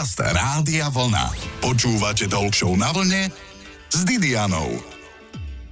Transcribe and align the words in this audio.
Podcast 0.00 0.32
Rádia 0.32 0.88
Vlna. 0.88 1.28
Počúvate 1.60 2.24
Talk 2.24 2.56
na 2.72 2.88
vlne 2.88 3.28
s 3.92 4.00
Didianou. 4.08 4.80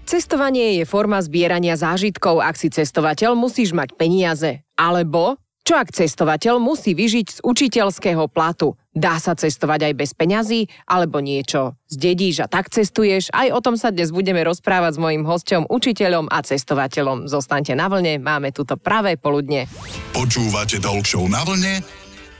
Cestovanie 0.04 0.76
je 0.76 0.84
forma 0.84 1.16
zbierania 1.24 1.80
zážitkov. 1.80 2.44
Ak 2.44 2.60
si 2.60 2.68
cestovateľ, 2.68 3.32
musíš 3.32 3.72
mať 3.72 3.96
peniaze. 3.96 4.60
Alebo, 4.76 5.40
čo 5.64 5.80
ak 5.80 5.96
cestovateľ 5.96 6.60
musí 6.60 6.92
vyžiť 6.92 7.24
z 7.24 7.38
učiteľského 7.40 8.28
platu? 8.28 8.76
Dá 8.92 9.16
sa 9.16 9.32
cestovať 9.32 9.88
aj 9.88 9.94
bez 9.96 10.12
peňazí, 10.12 10.68
alebo 10.84 11.24
niečo 11.24 11.80
zdedíš 11.88 12.44
a 12.44 12.52
tak 12.52 12.68
cestuješ? 12.68 13.32
Aj 13.32 13.48
o 13.48 13.64
tom 13.64 13.80
sa 13.80 13.88
dnes 13.88 14.12
budeme 14.12 14.44
rozprávať 14.44 14.92
s 14.92 15.00
mojim 15.00 15.24
hosťom, 15.24 15.72
učiteľom 15.72 16.28
a 16.28 16.44
cestovateľom. 16.44 17.32
Zostaňte 17.32 17.72
na 17.72 17.88
vlne, 17.88 18.20
máme 18.20 18.52
tuto 18.52 18.76
pravé 18.76 19.16
poludne. 19.16 19.72
Počúvate 20.12 20.84
Talk 20.84 21.08
na 21.32 21.40
vlne 21.48 21.80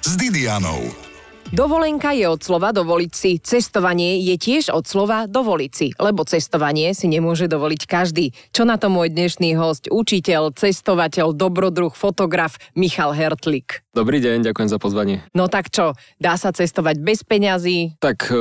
s 0.04 0.12
Didianou. 0.20 1.07
Dovolenka 1.48 2.12
je 2.12 2.28
od 2.28 2.44
slova 2.44 2.76
dovoliť 2.76 3.12
si, 3.16 3.40
cestovanie 3.40 4.20
je 4.20 4.36
tiež 4.36 4.68
od 4.68 4.84
slova 4.84 5.24
dovoliť 5.24 5.72
si, 5.72 5.96
lebo 5.96 6.20
cestovanie 6.28 6.92
si 6.92 7.08
nemôže 7.08 7.48
dovoliť 7.48 7.88
každý. 7.88 8.36
Čo 8.52 8.68
na 8.68 8.76
to 8.76 8.92
môj 8.92 9.08
dnešný 9.08 9.56
host, 9.56 9.88
učiteľ, 9.88 10.52
cestovateľ, 10.52 11.32
dobrodruh, 11.32 11.96
fotograf 11.96 12.60
Michal 12.76 13.16
Hertlik. 13.16 13.80
Dobrý 13.98 14.22
deň, 14.22 14.46
ďakujem 14.46 14.70
za 14.70 14.78
pozvanie. 14.78 15.26
No 15.34 15.50
tak 15.50 15.74
čo, 15.74 15.96
dá 16.22 16.38
sa 16.38 16.54
cestovať 16.54 17.02
bez 17.02 17.26
peňazí? 17.26 17.98
Tak 17.98 18.30
e, 18.30 18.36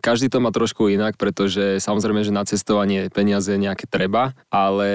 každý 0.00 0.32
to 0.32 0.40
má 0.40 0.48
trošku 0.48 0.88
inak, 0.88 1.20
pretože 1.20 1.76
samozrejme, 1.84 2.24
že 2.24 2.32
na 2.32 2.48
cestovanie 2.48 3.12
peniaze 3.12 3.52
nejaké 3.52 3.84
treba, 3.84 4.32
ale 4.48 4.88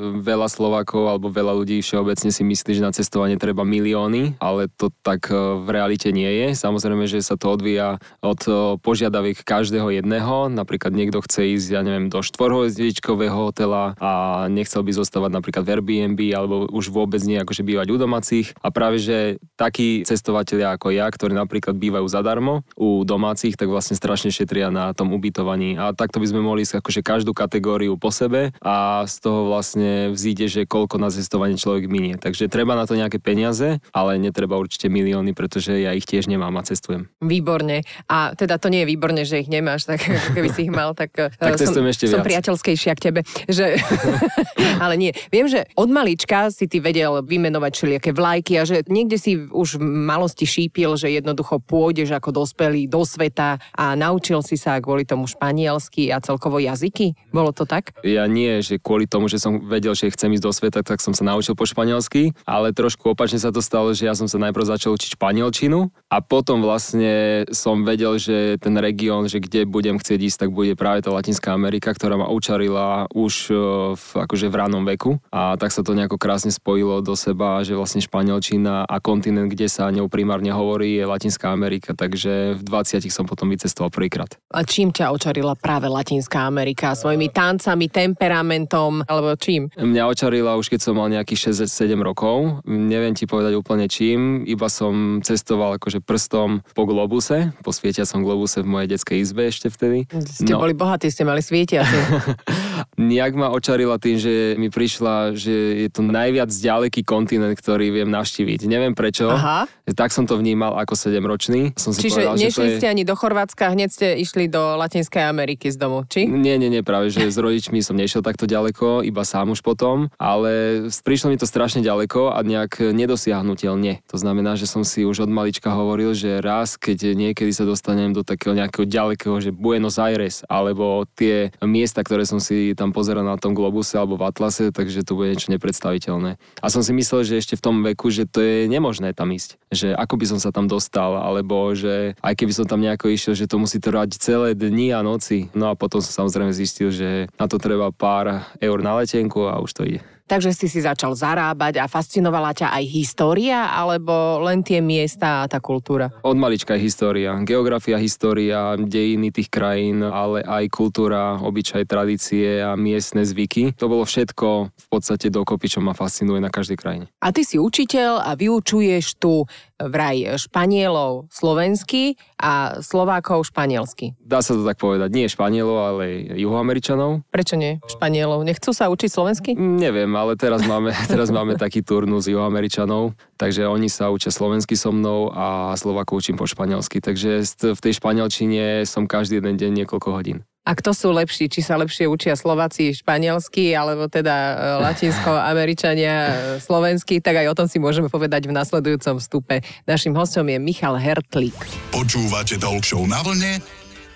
veľa 0.00 0.48
Slovákov 0.48 1.04
alebo 1.04 1.28
veľa 1.28 1.52
ľudí 1.60 1.84
všeobecne 1.84 2.32
si 2.32 2.40
myslí, 2.40 2.80
že 2.80 2.86
na 2.86 2.94
cestovanie 2.96 3.36
treba 3.36 3.60
milióny, 3.60 4.40
ale 4.40 4.72
to 4.80 4.88
tak 5.04 5.28
e, 5.28 5.36
v 5.36 5.68
realite 5.68 6.08
nie 6.08 6.30
je. 6.40 6.56
Samozrejme, 6.56 6.99
Samozrejme, 7.00 7.16
že 7.16 7.24
sa 7.32 7.40
to 7.40 7.56
odvíja 7.56 7.96
od 8.20 8.40
požiadaviek 8.84 9.40
každého 9.40 9.88
jedného. 9.88 10.52
Napríklad 10.52 10.92
niekto 10.92 11.24
chce 11.24 11.56
ísť, 11.56 11.68
ja 11.72 11.80
neviem, 11.80 12.12
do 12.12 12.20
štvorhozdičkového 12.20 13.32
hotela 13.32 13.96
a 13.96 14.44
nechcel 14.52 14.84
by 14.84 14.92
zostávať 14.92 15.32
napríklad 15.32 15.64
v 15.64 15.80
Airbnb 15.80 16.20
alebo 16.36 16.68
už 16.68 16.92
vôbec 16.92 17.24
nie 17.24 17.40
akože 17.40 17.64
bývať 17.64 17.88
u 17.88 17.96
domácich. 17.96 18.52
A 18.60 18.68
práve, 18.68 19.00
že 19.00 19.40
takí 19.56 20.04
cestovatelia 20.04 20.76
ako 20.76 20.92
ja, 20.92 21.08
ktorí 21.08 21.32
napríklad 21.32 21.80
bývajú 21.80 22.04
zadarmo 22.04 22.68
u 22.76 23.00
domácich, 23.08 23.56
tak 23.56 23.72
vlastne 23.72 23.96
strašne 23.96 24.28
šetria 24.28 24.68
na 24.68 24.92
tom 24.92 25.16
ubytovaní. 25.16 25.80
A 25.80 25.96
takto 25.96 26.20
by 26.20 26.28
sme 26.28 26.44
mohli 26.44 26.68
akože 26.68 27.00
každú 27.00 27.32
kategóriu 27.32 27.96
po 27.96 28.12
sebe 28.12 28.52
a 28.60 29.08
z 29.08 29.14
toho 29.24 29.48
vlastne 29.48 30.12
vzíde, 30.12 30.52
že 30.52 30.68
koľko 30.68 31.00
na 31.00 31.08
cestovanie 31.08 31.56
človek 31.56 31.88
minie. 31.88 32.20
Takže 32.20 32.52
treba 32.52 32.76
na 32.76 32.84
to 32.84 32.92
nejaké 32.92 33.16
peniaze, 33.16 33.80
ale 33.88 34.20
netreba 34.20 34.60
určite 34.60 34.92
milióny, 34.92 35.32
pretože 35.32 35.72
ja 35.80 35.96
ich 35.96 36.04
tiež 36.04 36.28
nemám 36.28 36.52
a 36.60 36.66
cestujem 36.66 36.89
cestujem. 36.90 37.02
Výborne. 37.22 37.86
A 38.10 38.34
teda 38.34 38.58
to 38.58 38.72
nie 38.72 38.82
je 38.82 38.90
výborne, 38.90 39.22
že 39.22 39.46
ich 39.46 39.50
nemáš, 39.50 39.86
tak 39.86 40.02
keby 40.02 40.48
si 40.50 40.66
ich 40.66 40.72
mal, 40.72 40.96
tak, 40.98 41.14
eh, 41.22 41.30
tak 41.38 41.60
som, 41.60 41.86
ešte 41.86 42.10
som 42.10 42.24
priateľskejšia 42.26 42.92
k 42.98 43.00
tebe. 43.10 43.20
Že... 43.46 43.78
Ale 44.84 44.98
nie. 44.98 45.12
Viem, 45.30 45.46
že 45.46 45.68
od 45.78 45.88
malička 45.92 46.50
si 46.50 46.66
ty 46.66 46.82
vedel 46.82 47.22
vymenovať 47.22 47.72
všelijaké 47.72 48.10
vlajky 48.10 48.52
a 48.58 48.62
že 48.66 48.82
niekde 48.90 49.16
si 49.20 49.38
už 49.38 49.78
v 49.78 49.84
malosti 49.84 50.48
šípil, 50.48 50.98
že 50.98 51.12
jednoducho 51.12 51.62
pôjdeš 51.62 52.16
ako 52.16 52.42
dospelý 52.42 52.90
do 52.90 53.06
sveta 53.06 53.60
a 53.76 53.94
naučil 53.94 54.42
si 54.42 54.58
sa 54.58 54.80
kvôli 54.82 55.06
tomu 55.06 55.28
španielsky 55.28 56.10
a 56.10 56.18
celkovo 56.18 56.58
jazyky. 56.58 57.14
Bolo 57.30 57.54
to 57.54 57.68
tak? 57.68 57.94
Ja 58.02 58.26
nie, 58.26 58.64
že 58.64 58.80
kvôli 58.80 59.06
tomu, 59.06 59.28
že 59.28 59.38
som 59.38 59.62
vedel, 59.68 59.92
že 59.94 60.10
chcem 60.10 60.32
ísť 60.32 60.44
do 60.44 60.52
sveta, 60.52 60.80
tak 60.82 60.98
som 61.04 61.12
sa 61.12 61.22
naučil 61.22 61.54
po 61.54 61.68
španielsky, 61.68 62.32
ale 62.48 62.72
trošku 62.72 63.12
opačne 63.12 63.38
sa 63.38 63.52
to 63.52 63.60
stalo, 63.60 63.92
že 63.92 64.08
ja 64.08 64.14
som 64.16 64.26
sa 64.26 64.40
najprv 64.40 64.64
začal 64.64 64.96
učiť 64.96 65.20
španielčinu 65.20 65.92
a 66.10 66.18
potom 66.18 66.58
vlastne 66.58 67.46
som 67.54 67.86
vedel, 67.86 68.18
že 68.18 68.58
ten 68.58 68.74
región, 68.82 69.30
že 69.30 69.38
kde 69.38 69.62
budem 69.62 69.94
chcieť 69.94 70.18
ísť, 70.18 70.38
tak 70.42 70.50
bude 70.50 70.74
práve 70.74 71.06
tá 71.06 71.14
Latinská 71.14 71.54
Amerika, 71.54 71.94
ktorá 71.94 72.18
ma 72.18 72.26
učarila 72.26 73.06
už 73.14 73.34
e, 73.46 73.54
v, 73.94 74.06
akože 74.26 74.50
v 74.50 74.58
ránom 74.58 74.82
veku. 74.82 75.22
A 75.30 75.54
tak 75.54 75.70
sa 75.70 75.86
to 75.86 75.94
nejako 75.94 76.18
krásne 76.18 76.50
spojilo 76.50 76.98
do 76.98 77.14
seba, 77.14 77.62
že 77.62 77.78
vlastne 77.78 78.02
Španielčina 78.02 78.90
a 78.90 78.98
kontinent, 78.98 79.54
kde 79.54 79.70
sa 79.70 79.86
ňou 79.94 80.10
primárne 80.10 80.50
hovorí, 80.50 80.98
je 80.98 81.06
Latinská 81.06 81.54
Amerika. 81.54 81.94
Takže 81.94 82.58
v 82.58 82.62
20 82.66 83.06
som 83.06 83.22
potom 83.22 83.46
vycestoval 83.46 83.94
prvýkrát. 83.94 84.34
A 84.50 84.66
čím 84.66 84.90
ťa 84.90 85.14
očarila 85.14 85.54
práve 85.54 85.86
Latinská 85.86 86.42
Amerika? 86.42 86.98
Svojimi 86.98 87.30
tancami, 87.30 87.86
temperamentom 87.86 89.06
alebo 89.06 89.38
čím? 89.38 89.70
Mňa 89.78 90.10
očarila 90.10 90.58
už 90.58 90.74
keď 90.74 90.90
som 90.90 90.98
mal 90.98 91.06
nejakých 91.06 91.54
6-7 91.54 91.94
rokov. 92.02 92.66
Neviem 92.66 93.14
ti 93.14 93.30
povedať 93.30 93.54
úplne 93.54 93.86
čím, 93.86 94.42
iba 94.42 94.66
som 94.66 95.22
cestoval 95.22 95.78
akože 95.78 95.99
prstom 96.04 96.64
po 96.74 96.82
globuse, 96.84 97.52
po 97.64 97.70
svietiacom 97.70 98.20
globuse 98.24 98.60
v 98.60 98.68
mojej 98.68 98.88
detskej 98.96 99.18
izbe 99.22 99.48
ešte 99.48 99.68
vtedy. 99.72 100.08
Ste 100.10 100.52
no. 100.52 100.60
boli 100.60 100.76
bohatí, 100.76 101.08
ste 101.08 101.24
mali 101.24 101.40
svietiaci. 101.44 101.96
Nejak 103.00 103.32
ma 103.32 103.48
očarila 103.48 103.96
tým, 103.96 104.20
že 104.20 104.60
mi 104.60 104.68
prišla, 104.68 105.32
že 105.32 105.88
je 105.88 105.88
to 105.88 106.04
najviac 106.04 106.52
ďaleký 106.52 107.00
kontinent, 107.00 107.56
ktorý 107.56 107.88
viem 107.88 108.12
navštíviť. 108.12 108.68
Neviem 108.68 108.92
prečo. 108.92 109.32
Aha. 109.32 109.64
Tak 109.88 110.12
som 110.12 110.28
to 110.28 110.36
vnímal 110.36 110.76
ako 110.76 110.92
7-ročný. 110.94 111.72
Som 111.80 111.96
si 111.96 112.06
Čiže 112.06 112.28
povedal, 112.28 112.36
nešli 112.36 112.66
že 112.68 112.76
ste 112.76 112.86
je... 112.86 112.92
ani 112.92 113.02
do 113.08 113.16
Chorvátska, 113.16 113.72
hneď 113.72 113.88
ste 113.88 114.06
išli 114.20 114.52
do 114.52 114.76
Latinskej 114.76 115.24
Ameriky 115.24 115.72
z 115.72 115.80
domu, 115.80 116.04
či? 116.04 116.28
Nie, 116.28 116.60
nie, 116.60 116.68
nie, 116.68 116.84
práve, 116.84 117.08
že 117.08 117.24
s 117.24 117.40
rodičmi 117.40 117.80
som 117.80 117.96
nešiel 117.96 118.20
takto 118.20 118.44
ďaleko, 118.44 119.00
iba 119.00 119.24
sám 119.24 119.56
už 119.56 119.64
potom, 119.64 120.12
ale 120.20 120.84
prišlo 120.92 121.32
mi 121.32 121.40
to 121.40 121.48
strašne 121.48 121.80
ďaleko 121.80 122.36
a 122.36 122.38
nejak 122.44 122.92
nedosiahnutelne. 122.92 124.04
To 124.12 124.16
znamená, 124.20 124.60
že 124.60 124.68
som 124.68 124.84
si 124.84 125.08
už 125.08 125.24
od 125.24 125.30
malička 125.32 125.72
hovoril, 125.72 126.12
že 126.12 126.44
raz, 126.44 126.76
keď 126.76 127.16
niekedy 127.16 127.50
sa 127.50 127.64
dostanem 127.64 128.12
do 128.12 128.20
takého 128.20 128.52
nejakého 128.52 128.84
ďalekého, 128.84 129.40
že 129.40 129.50
Buenos 129.56 129.96
Aires, 129.96 130.44
alebo 130.46 131.08
tie 131.16 131.50
miesta, 131.64 132.04
ktoré 132.04 132.28
som 132.28 132.38
si 132.38 132.76
tam 132.76 132.89
pozeral 132.90 133.26
na 133.26 133.38
tom 133.40 133.56
globuse 133.56 133.96
alebo 133.96 134.20
v 134.20 134.26
Atlase, 134.28 134.70
takže 134.74 135.06
to 135.06 135.16
bude 135.16 135.32
niečo 135.32 135.50
nepredstaviteľné. 135.50 136.36
A 136.60 136.66
som 136.68 136.84
si 136.84 136.90
myslel, 136.94 137.26
že 137.26 137.40
ešte 137.40 137.54
v 137.58 137.64
tom 137.64 137.76
veku, 137.82 138.10
že 138.12 138.28
to 138.28 138.42
je 138.42 138.68
nemožné 138.70 139.14
tam 139.16 139.30
ísť. 139.32 139.58
Že 139.70 139.88
ako 139.96 140.14
by 140.20 140.24
som 140.30 140.38
sa 140.38 140.50
tam 140.50 140.66
dostal, 140.66 141.18
alebo 141.18 141.72
že 141.74 142.14
aj 142.20 142.34
keby 142.36 142.52
som 142.54 142.66
tam 142.66 142.82
nejako 142.82 143.10
išiel, 143.10 143.34
že 143.34 143.50
to 143.50 143.56
musí 143.58 143.80
trvať 143.80 144.18
celé 144.18 144.54
dni 144.54 144.94
a 144.94 145.00
noci. 145.00 145.48
No 145.56 145.72
a 145.72 145.78
potom 145.78 145.98
som 146.02 146.24
samozrejme 146.24 146.52
zistil, 146.54 146.92
že 146.92 147.30
na 147.40 147.46
to 147.46 147.56
treba 147.56 147.90
pár 147.94 148.46
eur 148.60 148.78
na 148.82 148.98
letenku 148.98 149.46
a 149.46 149.58
už 149.62 149.72
to 149.72 149.82
ide. 149.86 150.02
Takže 150.30 150.54
si 150.54 150.70
si 150.70 150.78
začal 150.78 151.18
zarábať 151.18 151.82
a 151.82 151.90
fascinovala 151.90 152.54
ťa 152.54 152.70
aj 152.70 152.84
história, 152.86 153.66
alebo 153.74 154.38
len 154.46 154.62
tie 154.62 154.78
miesta 154.78 155.42
a 155.42 155.50
tá 155.50 155.58
kultúra? 155.58 156.06
Od 156.22 156.38
malička 156.38 156.78
je 156.78 156.86
história. 156.86 157.34
Geografia, 157.42 157.98
história, 157.98 158.78
dejiny 158.78 159.34
tých 159.34 159.50
krajín, 159.50 160.06
ale 160.06 160.46
aj 160.46 160.70
kultúra, 160.70 161.34
obyčaj, 161.42 161.82
tradície 161.82 162.62
a 162.62 162.78
miestne 162.78 163.26
zvyky. 163.26 163.74
To 163.74 163.90
bolo 163.90 164.06
všetko 164.06 164.70
v 164.70 164.86
podstate 164.86 165.34
dokopy, 165.34 165.66
čo 165.66 165.82
ma 165.82 165.98
fascinuje 165.98 166.38
na 166.38 166.54
každej 166.54 166.78
krajine. 166.78 167.10
A 167.18 167.34
ty 167.34 167.42
si 167.42 167.58
učiteľ 167.58 168.22
a 168.22 168.30
vyučuješ 168.38 169.18
tu 169.18 169.42
vraj 169.88 170.36
Španielov 170.36 171.32
slovensky 171.32 172.20
a 172.36 172.82
Slovákov 172.84 173.48
španielsky. 173.48 174.12
Dá 174.20 174.44
sa 174.44 174.52
to 174.52 174.66
tak 174.66 174.76
povedať. 174.76 175.08
Nie 175.12 175.32
Španielov, 175.32 175.78
ale 175.80 176.04
juhoameričanov. 176.36 177.24
Prečo 177.32 177.56
nie 177.56 177.80
Španielov? 177.88 178.44
Nechcú 178.44 178.76
sa 178.76 178.92
učiť 178.92 179.08
slovensky? 179.08 179.50
Neviem, 179.56 180.12
ale 180.12 180.36
teraz 180.36 180.64
máme, 180.64 180.92
teraz 181.12 181.32
máme 181.32 181.56
taký 181.56 181.80
turnus 181.80 182.28
juhoameričanov, 182.28 183.16
takže 183.40 183.64
oni 183.64 183.88
sa 183.88 184.12
učia 184.12 184.28
slovensky 184.28 184.76
so 184.76 184.92
mnou 184.92 185.32
a 185.32 185.72
Slovákov 185.78 186.20
učím 186.20 186.36
po 186.36 186.44
španielsky, 186.44 187.00
takže 187.00 187.40
v 187.72 187.80
tej 187.80 187.96
španielčine 187.96 188.84
som 188.84 189.08
každý 189.08 189.40
jeden 189.40 189.56
deň 189.56 189.84
niekoľko 189.84 190.08
hodín. 190.12 190.44
A 190.70 190.78
kto 190.78 190.94
sú 190.94 191.10
lepší? 191.10 191.50
Či 191.50 191.66
sa 191.66 191.74
lepšie 191.74 192.06
učia 192.06 192.38
Slováci 192.38 192.94
španielsky, 192.94 193.74
alebo 193.74 194.06
teda 194.06 194.34
e, 194.38 194.54
latinsko-američania 194.86 196.14
e, 196.14 196.32
slovensky, 196.62 197.18
tak 197.18 197.42
aj 197.42 197.50
o 197.50 197.58
tom 197.58 197.66
si 197.66 197.82
môžeme 197.82 198.06
povedať 198.06 198.46
v 198.46 198.54
nasledujúcom 198.54 199.18
vstupe. 199.18 199.66
Našim 199.90 200.14
hostom 200.14 200.46
je 200.46 200.62
Michal 200.62 200.94
Hertlík. 200.94 201.58
Počúvate 201.90 202.54
Talk 202.62 202.86
na 203.10 203.18
vlne 203.26 203.58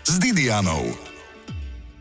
s 0.07 0.15
Didianou. 0.23 1.14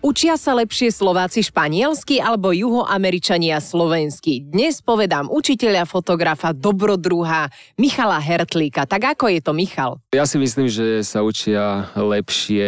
Učia 0.04 0.36
sa 0.36 0.52
lepšie 0.52 0.92
Slováci 0.92 1.40
španielsky 1.48 2.20
alebo 2.20 2.52
juhoameričania 2.52 3.64
slovensky? 3.64 4.44
Dnes 4.44 4.84
povedám 4.84 5.32
učiteľa, 5.32 5.88
fotografa, 5.88 6.52
dobrodruha 6.52 7.48
Michala 7.80 8.20
Hertlíka. 8.20 8.84
Tak 8.84 9.16
ako 9.16 9.32
je 9.32 9.40
to, 9.40 9.56
Michal? 9.56 10.04
Ja 10.12 10.28
si 10.28 10.36
myslím, 10.36 10.68
že 10.68 11.08
sa 11.08 11.24
učia 11.24 11.88
lepšie 11.96 12.68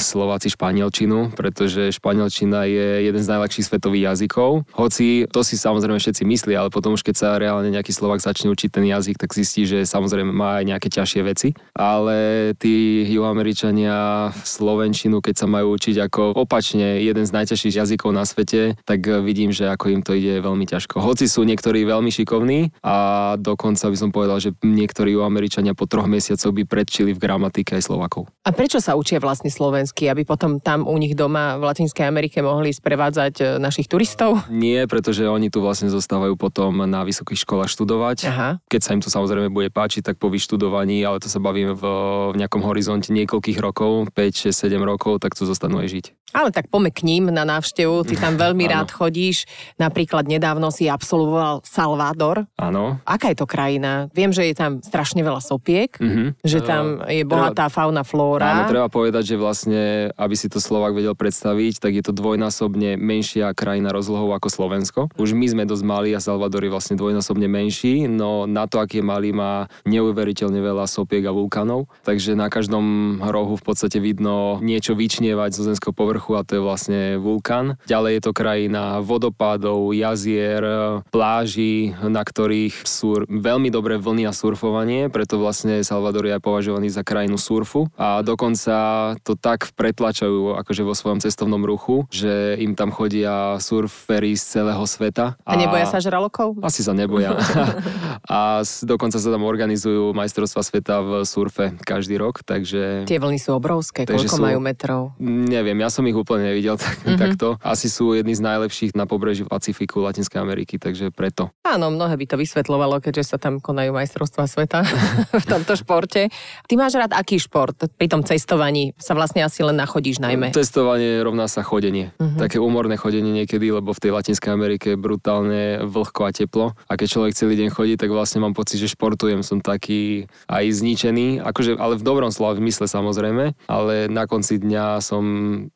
Slováci 0.00 0.48
španielčinu, 0.48 1.36
pretože 1.36 1.92
španielčina 1.92 2.64
je 2.64 3.04
jeden 3.04 3.20
z 3.20 3.28
najľahších 3.36 3.68
svetových 3.68 4.16
jazykov. 4.16 4.64
Hoci 4.72 5.28
to 5.28 5.44
si 5.44 5.60
samozrejme 5.60 6.00
všetci 6.00 6.24
myslí, 6.24 6.56
ale 6.56 6.72
potom 6.72 6.96
už 6.96 7.04
keď 7.04 7.14
sa 7.20 7.36
reálne 7.36 7.68
nejaký 7.68 7.92
Slovak 7.92 8.24
začne 8.24 8.48
učiť 8.48 8.72
ten 8.72 8.88
jazyk, 8.88 9.20
tak 9.20 9.36
zistí, 9.36 9.68
že 9.68 9.84
samozrejme 9.84 10.32
má 10.32 10.64
aj 10.64 10.72
nejaké 10.72 10.88
ťažšie 10.88 11.20
veci. 11.20 11.52
Ale 11.76 12.56
tí 12.56 13.04
juhoameričania 13.12 14.32
slovenčinu, 14.40 15.20
keď 15.20 15.34
sa 15.36 15.44
majú 15.44 15.76
učiť 15.76 16.08
ako 16.08 16.48
opač 16.48 16.61
opačne 16.62 17.02
jeden 17.02 17.26
z 17.26 17.34
najťažších 17.34 17.74
jazykov 17.74 18.14
na 18.14 18.22
svete, 18.22 18.78
tak 18.86 19.02
vidím, 19.26 19.50
že 19.50 19.66
ako 19.66 19.98
im 19.98 20.06
to 20.06 20.14
ide 20.14 20.38
veľmi 20.38 20.62
ťažko. 20.62 21.02
Hoci 21.02 21.26
sú 21.26 21.42
niektorí 21.42 21.82
veľmi 21.82 22.06
šikovní 22.06 22.70
a 22.86 23.34
dokonca 23.34 23.90
by 23.90 23.96
som 23.98 24.14
povedal, 24.14 24.38
že 24.38 24.54
niektorí 24.62 25.18
u 25.18 25.26
Američania 25.26 25.74
po 25.74 25.90
troch 25.90 26.06
mesiacoch 26.06 26.54
by 26.54 26.62
predčili 26.62 27.10
v 27.10 27.18
gramatike 27.18 27.74
aj 27.74 27.90
Slovakov. 27.90 28.30
A 28.46 28.54
prečo 28.54 28.78
sa 28.78 28.94
učia 28.94 29.18
vlastne 29.18 29.50
slovensky, 29.50 30.06
aby 30.06 30.22
potom 30.22 30.62
tam 30.62 30.86
u 30.86 30.94
nich 31.02 31.18
doma 31.18 31.58
v 31.58 31.66
Latinskej 31.66 32.06
Amerike 32.06 32.38
mohli 32.46 32.70
sprevádzať 32.70 33.34
e, 33.42 33.44
našich 33.58 33.90
turistov? 33.90 34.46
Nie, 34.46 34.86
pretože 34.86 35.26
oni 35.26 35.50
tu 35.50 35.58
vlastne 35.58 35.90
zostávajú 35.90 36.38
potom 36.38 36.86
na 36.86 37.02
vysokých 37.02 37.42
školách 37.42 37.74
študovať. 37.74 38.30
Aha. 38.30 38.62
Keď 38.70 38.80
sa 38.86 38.94
im 38.94 39.02
to 39.02 39.10
samozrejme 39.10 39.50
bude 39.50 39.74
páčiť, 39.74 40.06
tak 40.06 40.22
po 40.22 40.30
vyštudovaní, 40.30 41.02
ale 41.02 41.18
to 41.18 41.26
sa 41.26 41.42
bavíme 41.42 41.74
v, 41.74 41.84
v 42.30 42.38
nejakom 42.38 42.62
horizonte 42.62 43.10
niekoľkých 43.10 43.58
rokov, 43.58 44.14
5, 44.14 44.54
6, 44.54 44.70
7 44.70 44.78
rokov, 44.86 45.18
tak 45.18 45.34
tu 45.34 45.42
zostanú 45.42 45.82
aj 45.82 45.90
žiť. 45.90 46.06
Ale 46.32 46.51
tak 46.52 46.68
poďme 46.68 46.90
k 46.92 47.00
ním 47.02 47.24
na 47.28 47.42
návštevu, 47.42 48.04
ty 48.04 48.14
tam 48.14 48.36
veľmi 48.36 48.64
rád 48.72 48.92
chodíš. 48.92 49.48
Napríklad 49.76 50.28
nedávno 50.28 50.68
si 50.68 50.86
absolvoval 50.86 51.64
Salvador. 51.64 52.44
Áno. 52.56 53.00
Aká 53.02 53.32
je 53.32 53.40
to 53.40 53.48
krajina? 53.48 54.12
Viem, 54.12 54.30
že 54.30 54.46
je 54.46 54.54
tam 54.54 54.78
strašne 54.78 55.20
veľa 55.20 55.40
sopiek, 55.40 55.90
Mhm. 55.96 56.38
že 56.44 56.60
tam 56.60 57.00
je 57.08 57.24
bohatá 57.24 57.66
fauna, 57.66 58.04
flóra. 58.04 58.62
Áno, 58.62 58.70
treba 58.70 58.86
povedať, 58.86 59.34
že 59.34 59.36
vlastne, 59.36 59.82
aby 60.14 60.34
si 60.36 60.46
to 60.46 60.60
Slovak 60.60 60.92
vedel 60.92 61.16
predstaviť, 61.16 61.80
tak 61.80 61.92
je 61.96 62.04
to 62.04 62.12
dvojnásobne 62.12 62.94
menšia 62.96 63.50
krajina 63.56 63.88
rozlohou 63.90 64.34
ako 64.34 64.48
Slovensko. 64.48 65.00
Už 65.16 65.32
my 65.32 65.46
sme 65.48 65.62
dosť 65.64 65.84
malí 65.84 66.10
a 66.12 66.20
Salvador 66.20 66.60
je 66.60 66.70
vlastne 66.70 66.94
dvojnásobne 66.94 67.46
menší, 67.46 68.04
no 68.04 68.44
na 68.44 68.68
to, 68.68 68.78
aký 68.78 69.00
je 69.00 69.06
malý, 69.06 69.30
má 69.32 69.70
neuveriteľne 69.86 70.58
veľa 70.58 70.84
sopiek 70.84 71.22
a 71.24 71.32
vulkanov. 71.32 71.86
Takže 72.02 72.34
na 72.34 72.50
každom 72.50 72.84
rohu 73.22 73.54
v 73.54 73.64
podstate 73.64 73.96
vidno 73.96 74.58
niečo 74.58 74.92
vyčnievať 74.92 75.54
zo 75.54 75.62
zemského 75.64 75.94
povrchu 75.94 76.34
a 76.34 76.41
to 76.44 76.58
je 76.58 76.62
vlastne 76.62 77.00
vulkán. 77.18 77.78
Ďalej 77.86 78.12
je 78.18 78.22
to 78.22 78.32
krajina 78.32 79.00
vodopádov, 79.00 79.94
jazier, 79.94 80.62
pláží, 81.10 81.94
na 82.02 82.22
ktorých 82.22 82.84
sú 82.86 83.24
veľmi 83.26 83.68
dobré 83.68 83.96
vlny 83.98 84.28
a 84.28 84.32
surfovanie, 84.32 85.08
preto 85.08 85.38
vlastne 85.38 85.82
Salvador 85.86 86.26
je 86.26 86.38
považovaný 86.42 86.88
za 86.90 87.06
krajinu 87.06 87.38
surfu 87.38 87.88
a 87.94 88.20
dokonca 88.26 88.74
to 89.22 89.38
tak 89.38 89.70
pretlačajú 89.78 90.58
akože 90.58 90.82
vo 90.82 90.94
svojom 90.96 91.22
cestovnom 91.22 91.62
ruchu, 91.62 92.06
že 92.10 92.58
im 92.58 92.74
tam 92.74 92.90
chodia 92.90 93.56
surfery 93.62 94.34
z 94.34 94.60
celého 94.60 94.84
sveta. 94.84 95.38
A 95.46 95.54
neboja 95.54 95.86
sa 95.86 95.98
žralokov? 96.02 96.58
Asi 96.60 96.82
sa 96.82 96.92
neboja. 96.92 97.38
a 98.28 98.62
dokonca 98.84 99.18
sa 99.18 99.28
tam 99.30 99.46
organizujú 99.46 100.12
majstrovstva 100.12 100.62
sveta 100.62 100.96
v 101.02 101.10
surfe 101.24 101.74
každý 101.82 102.18
rok, 102.18 102.42
takže... 102.42 103.04
Tie 103.06 103.18
vlny 103.18 103.38
sú 103.38 103.54
obrovské, 103.54 104.04
koľko 104.08 104.36
sú- 104.38 104.44
majú 104.44 104.58
metrov? 104.58 105.00
Neviem, 105.22 105.78
ja 105.82 105.88
som 105.90 106.06
ich 106.06 106.16
úplne 106.22 106.48
nevidel 106.48 106.78
tak, 106.80 106.94
Mhm. 106.94 107.04
mm-hmm. 107.04 107.20
takto. 107.20 107.46
Asi 107.60 107.86
sú 107.86 108.14
jedni 108.14 108.32
z 108.32 108.40
najlepších 108.40 108.94
na 108.94 109.04
pobreží 109.04 109.42
Pacifiku, 109.42 110.00
Latinskej 110.00 110.38
Ameriky, 110.38 110.78
takže 110.78 111.10
preto. 111.10 111.50
Áno, 111.62 111.90
mnohé 111.90 112.14
by 112.14 112.26
to 112.26 112.36
vysvetľovalo, 112.36 113.02
keďže 113.02 113.34
sa 113.34 113.36
tam 113.36 113.58
konajú 113.58 113.90
majstrovstvá 113.92 114.46
sveta 114.46 114.86
v 115.42 115.46
tomto 115.46 115.74
športe. 115.74 116.30
Ty 116.64 116.74
máš 116.74 116.94
rád 116.94 117.12
aký 117.12 117.36
šport? 117.36 117.74
Pri 117.92 118.06
tom 118.06 118.22
cestovaní 118.22 118.94
sa 118.96 119.12
vlastne 119.12 119.42
asi 119.42 119.60
len 119.60 119.74
nachodíš 119.74 120.22
najmä. 120.22 120.54
Cestovanie 120.54 121.18
rovná 121.20 121.46
sa 121.46 121.60
chodenie. 121.60 122.14
Mhm. 122.16 122.20
Mm-hmm. 122.22 122.40
Také 122.40 122.56
úmorné 122.56 122.94
chodenie 122.94 123.32
niekedy, 123.34 123.68
lebo 123.68 123.90
v 123.90 124.00
tej 124.00 124.12
Latinskej 124.14 124.52
Amerike 124.52 124.94
je 124.94 124.98
brutálne 124.98 125.82
vlhko 125.82 126.20
a 126.22 126.30
teplo. 126.30 126.66
A 126.86 126.94
keď 126.94 127.08
človek 127.10 127.32
celý 127.34 127.54
deň 127.56 127.68
chodí, 127.68 127.94
tak 127.96 128.08
vlastne 128.08 128.38
mám 128.38 128.52
pocit, 128.52 128.76
že 128.76 128.86
športujem. 128.86 129.40
Som 129.42 129.58
taký 129.58 130.28
aj 130.46 130.64
zničený, 130.70 131.40
akože, 131.40 131.80
ale 131.80 131.96
v 131.96 132.04
dobrom 132.04 132.30
slove 132.30 132.60
mysle 132.60 132.84
samozrejme, 132.86 133.56
ale 133.66 133.94
na 134.06 134.28
konci 134.28 134.60
dňa 134.60 135.00
som 135.00 135.24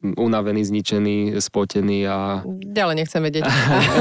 unavený, 0.02 0.35
zničený, 0.44 1.38
spotený 1.40 1.98
a 2.08 2.16
Ďalej 2.46 2.94
nechcem 3.04 3.20
vedieť. 3.22 3.44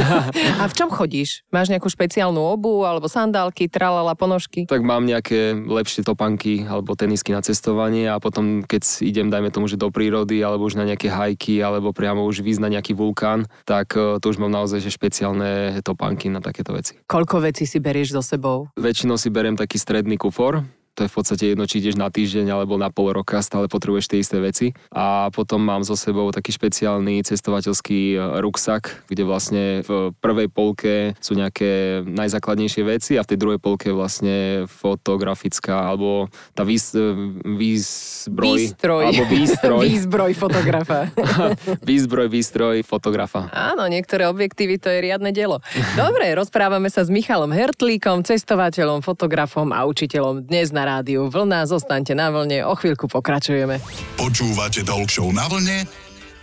A 0.62 0.64
v 0.68 0.74
čom 0.74 0.90
chodíš? 0.92 1.44
Máš 1.52 1.70
nejakú 1.72 1.88
špeciálnu 1.92 2.40
obu, 2.40 2.84
alebo 2.88 3.12
sandálky, 3.12 3.68
tralala, 3.68 4.16
ponožky? 4.16 4.66
tak 4.66 4.82
mám 4.84 5.06
nejaké 5.08 5.56
lepšie 5.56 6.04
topanky 6.04 6.68
alebo 6.68 6.98
tenisky 6.98 7.32
na 7.32 7.40
cestovanie 7.40 8.12
a 8.12 8.20
potom 8.20 8.66
keď 8.66 9.06
idem, 9.06 9.32
dajme 9.32 9.54
tomu, 9.54 9.72
že 9.72 9.80
do 9.80 9.88
prírody 9.88 10.42
alebo 10.42 10.68
už 10.68 10.76
na 10.76 10.84
nejaké 10.84 11.08
hajky 11.08 11.62
alebo 11.64 11.96
priamo 11.96 12.26
už 12.28 12.44
výjsť 12.44 12.62
na 12.62 12.70
nejaký 12.76 12.92
vulkán, 12.98 13.48
tak 13.64 13.96
eh, 13.96 14.20
to 14.20 14.26
už 14.28 14.42
mám 14.42 14.52
naozaj 14.52 14.84
že 14.84 14.92
špeciálne 14.92 15.80
topanky 15.86 16.28
na 16.28 16.44
takéto 16.44 16.76
veci. 16.76 17.00
Koľko 17.08 17.46
vecí 17.46 17.64
si 17.64 17.80
berieš 17.80 18.18
so 18.18 18.24
sebou? 18.26 18.68
Väčšinou 18.76 19.16
si 19.16 19.32
beriem 19.32 19.56
taký 19.56 19.80
stredný 19.80 20.20
kufor, 20.20 20.66
to 20.96 21.04
je 21.04 21.12
v 21.12 21.16
podstate 21.20 21.44
jedno, 21.52 21.68
či 21.68 21.84
ideš 21.84 22.00
na 22.00 22.08
týždeň 22.08 22.56
alebo 22.56 22.80
na 22.80 22.88
pol 22.88 23.12
roka, 23.12 23.44
stále 23.44 23.68
potrebuješ 23.68 24.08
tie 24.08 24.24
isté 24.24 24.40
veci. 24.40 24.72
A 24.96 25.28
potom 25.36 25.60
mám 25.60 25.84
so 25.84 26.00
sebou 26.00 26.32
taký 26.32 26.56
špeciálny 26.56 27.20
cestovateľský 27.28 28.16
e, 28.16 28.18
ruksak, 28.40 29.04
kde 29.12 29.24
vlastne 29.28 29.64
v 29.84 30.16
prvej 30.24 30.48
polke 30.48 30.94
sú 31.20 31.36
nejaké 31.36 32.02
najzákladnejšie 32.08 32.84
veci 32.88 33.20
a 33.20 33.28
v 33.28 33.36
tej 33.36 33.38
druhej 33.38 33.60
polke 33.60 33.92
vlastne 33.92 34.64
fotografická 34.72 35.92
alebo 35.92 36.32
tá 36.56 36.64
výs, 36.64 36.96
e, 36.96 37.12
výzbroj. 37.44 38.56
Výstroj. 38.56 39.04
Alebo 39.12 39.24
výstroj. 39.28 39.84
Výzbroj 39.92 40.32
fotografa. 40.40 41.12
výzbroj, 41.90 42.28
výstroj 42.32 42.76
fotografa. 42.88 43.52
Áno, 43.52 43.84
niektoré 43.92 44.32
objektívy 44.32 44.80
to 44.80 44.88
je 44.88 45.04
riadne 45.04 45.36
dielo. 45.36 45.60
Dobre, 46.00 46.32
rozprávame 46.32 46.88
sa 46.88 47.04
s 47.04 47.12
Michalom 47.12 47.52
Hertlíkom, 47.52 48.24
cestovateľom, 48.24 49.04
fotografom 49.04 49.76
a 49.76 49.84
učiteľom 49.84 50.48
dnes 50.48 50.72
na 50.72 50.85
rádiu 50.86 51.28
Vlna. 51.28 51.66
Zostaňte 51.66 52.14
na 52.14 52.30
vlne, 52.30 52.62
o 52.62 52.78
chvíľku 52.78 53.10
pokračujeme. 53.10 53.82
Počúvate 54.22 54.86
Talk 54.86 55.10
na 55.34 55.50
vlne 55.50 55.90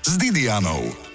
s 0.02 0.12
Didianou. 0.18 1.11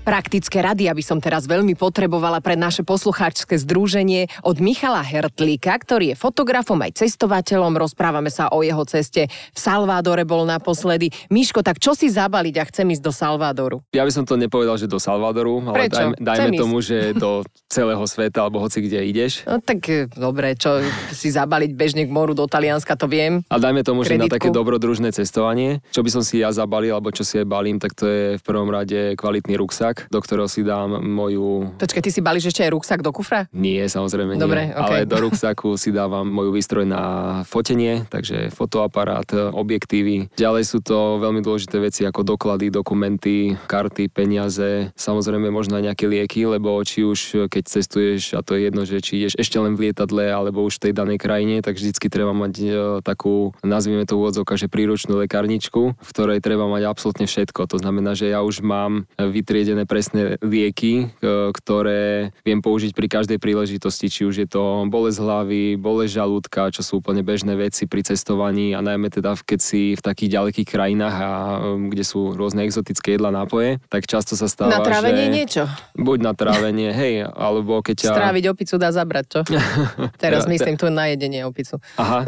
Praktické 0.00 0.64
rady, 0.64 0.88
aby 0.88 1.04
som 1.04 1.20
teraz 1.20 1.44
veľmi 1.44 1.76
potrebovala 1.76 2.40
pre 2.40 2.56
naše 2.56 2.80
poslucháčske 2.80 3.60
združenie 3.60 4.32
od 4.40 4.56
Michala 4.56 5.04
Hertlíka, 5.04 5.76
ktorý 5.76 6.12
je 6.12 6.16
fotografom 6.16 6.80
aj 6.80 7.04
cestovateľom. 7.04 7.76
Rozprávame 7.76 8.32
sa 8.32 8.48
o 8.48 8.64
jeho 8.64 8.80
ceste. 8.88 9.28
V 9.28 9.58
Salvádore 9.60 10.24
bol 10.24 10.48
naposledy. 10.48 11.12
Miško, 11.28 11.60
tak 11.60 11.84
čo 11.84 11.92
si 11.92 12.08
zabaliť 12.08 12.54
a 12.56 12.64
chcem 12.64 12.88
ísť 12.96 13.04
do 13.04 13.12
Salvádoru? 13.12 13.84
Ja 13.92 14.08
by 14.08 14.12
som 14.14 14.24
to 14.24 14.40
nepovedal, 14.40 14.80
že 14.80 14.88
do 14.88 14.96
Salvadoru, 14.96 15.68
ale 15.68 15.86
Prečo? 15.86 16.00
dajme, 16.00 16.14
dajme 16.16 16.56
ísť. 16.56 16.62
tomu, 16.64 16.76
že 16.80 16.98
do 17.12 17.44
celého 17.68 18.04
sveta 18.08 18.48
alebo 18.48 18.64
hoci 18.64 18.80
kde 18.80 19.04
ideš. 19.04 19.44
No 19.44 19.60
tak 19.60 19.84
e, 19.84 20.08
dobre, 20.08 20.56
čo 20.56 20.80
si 21.12 21.28
zabaliť 21.28 21.76
bežne 21.76 22.08
k 22.08 22.10
moru 22.10 22.32
do 22.32 22.48
Talianska, 22.48 22.96
to 22.96 23.04
viem. 23.04 23.44
A 23.52 23.60
dajme 23.60 23.84
tomu, 23.84 24.02
že 24.08 24.16
na 24.16 24.24
Kreditku. 24.24 24.36
také 24.40 24.48
dobrodružné 24.48 25.12
cestovanie, 25.12 25.84
čo 25.92 26.00
by 26.00 26.08
som 26.08 26.22
si 26.24 26.40
ja 26.40 26.48
zabalil, 26.56 26.96
alebo 26.96 27.12
čo 27.12 27.20
si 27.20 27.36
aj 27.36 27.44
balím, 27.44 27.76
tak 27.76 27.92
to 27.92 28.08
je 28.08 28.24
v 28.40 28.42
prvom 28.42 28.72
rade 28.72 29.14
kvalitný 29.20 29.60
ruksak, 29.60 29.89
do 30.10 30.18
ktorého 30.20 30.46
si 30.46 30.62
dám 30.62 31.00
moju... 31.02 31.74
Počkaj, 31.80 32.02
ty 32.04 32.10
si 32.12 32.20
balíš 32.22 32.54
ešte 32.54 32.62
aj 32.66 32.70
ruksak 32.76 33.00
do 33.02 33.10
kufra? 33.10 33.50
Nie, 33.50 33.88
samozrejme 33.90 34.36
nie. 34.36 34.42
Dobre, 34.42 34.70
okej. 34.70 35.04
Ale 35.04 35.10
do 35.10 35.18
ruksaku 35.18 35.74
si 35.74 35.90
dávam 35.90 36.28
moju 36.28 36.54
výstroj 36.54 36.86
na 36.86 37.02
fotenie, 37.48 38.06
takže 38.06 38.52
fotoaparát, 38.54 39.26
objektívy. 39.54 40.30
Ďalej 40.36 40.64
sú 40.68 40.78
to 40.84 41.18
veľmi 41.18 41.42
dôležité 41.42 41.80
veci 41.80 42.06
ako 42.06 42.22
doklady, 42.22 42.70
dokumenty, 42.70 43.58
karty, 43.66 44.12
peniaze, 44.12 44.92
samozrejme 44.94 45.48
možno 45.50 45.80
aj 45.80 45.92
nejaké 45.92 46.04
lieky, 46.06 46.46
lebo 46.46 46.78
či 46.84 47.02
už 47.02 47.48
keď 47.48 47.62
cestuješ, 47.66 48.36
a 48.36 48.44
to 48.44 48.56
je 48.56 48.68
jedno, 48.68 48.82
že 48.84 49.00
či 49.00 49.22
ideš 49.22 49.34
ešte 49.40 49.56
len 49.58 49.74
v 49.74 49.88
lietadle 49.90 50.28
alebo 50.28 50.64
už 50.66 50.78
v 50.78 50.90
tej 50.90 50.92
danej 50.96 51.18
krajine, 51.22 51.62
tak 51.64 51.78
vždycky 51.78 52.06
treba 52.12 52.34
mať 52.36 52.54
e, 52.60 52.68
takú, 53.00 53.54
nazvime 53.64 54.04
to 54.04 54.18
úvodzovka, 54.18 54.58
že 54.60 54.68
príručnú 54.68 55.20
lekárničku, 55.24 55.96
v 55.96 56.10
ktorej 56.10 56.44
treba 56.44 56.68
mať 56.68 56.82
absolútne 56.86 57.26
všetko. 57.26 57.70
To 57.70 57.76
znamená, 57.80 58.12
že 58.18 58.30
ja 58.32 58.44
už 58.44 58.60
mám 58.60 59.06
vytriedené 59.16 59.79
presné 59.84 60.40
lieky, 60.40 61.12
e, 61.20 61.52
ktoré 61.52 62.32
viem 62.42 62.60
použiť 62.60 62.92
pri 62.96 63.06
každej 63.06 63.38
príležitosti, 63.38 64.08
či 64.08 64.24
už 64.24 64.34
je 64.44 64.48
to 64.48 64.84
bolesť 64.88 65.18
hlavy, 65.20 65.76
bolesť 65.76 66.12
žalúdka, 66.20 66.72
čo 66.72 66.82
sú 66.82 66.98
úplne 67.00 67.20
bežné 67.20 67.54
veci 67.54 67.84
pri 67.84 68.02
cestovaní 68.04 68.72
a 68.72 68.80
najmä 68.80 69.12
teda 69.12 69.36
keď 69.40 69.60
si 69.60 69.94
v 69.96 70.02
takých 70.02 70.40
ďalekých 70.40 70.68
krajinách 70.68 71.16
a 71.16 71.30
um, 71.60 71.88
kde 71.88 72.04
sú 72.04 72.34
rôzne 72.34 72.64
exotické 72.66 73.16
jedla, 73.16 73.30
nápoje, 73.30 73.78
tak 73.86 74.04
často 74.06 74.34
sa 74.34 74.50
stáva, 74.50 74.78
Na 74.78 74.84
trávenie 74.84 75.30
že... 75.30 75.32
niečo. 75.32 75.62
Buď 75.94 76.18
na 76.20 76.32
trávenie, 76.34 76.90
hej, 77.00 77.26
alebo 77.26 77.80
keď 77.80 78.06
ťa... 78.06 78.10
Stráviť 78.14 78.44
opicu 78.50 78.74
dá 78.76 78.90
zabrať, 78.90 79.24
čo? 79.28 79.40
Teraz 80.22 80.44
Ja- 80.44 80.48
te- 80.48 80.52
myslím 80.54 80.74
tu 80.76 80.86
na 80.90 81.10
jedenie 81.12 81.46
opicu. 81.46 81.78
Aha. 81.96 82.26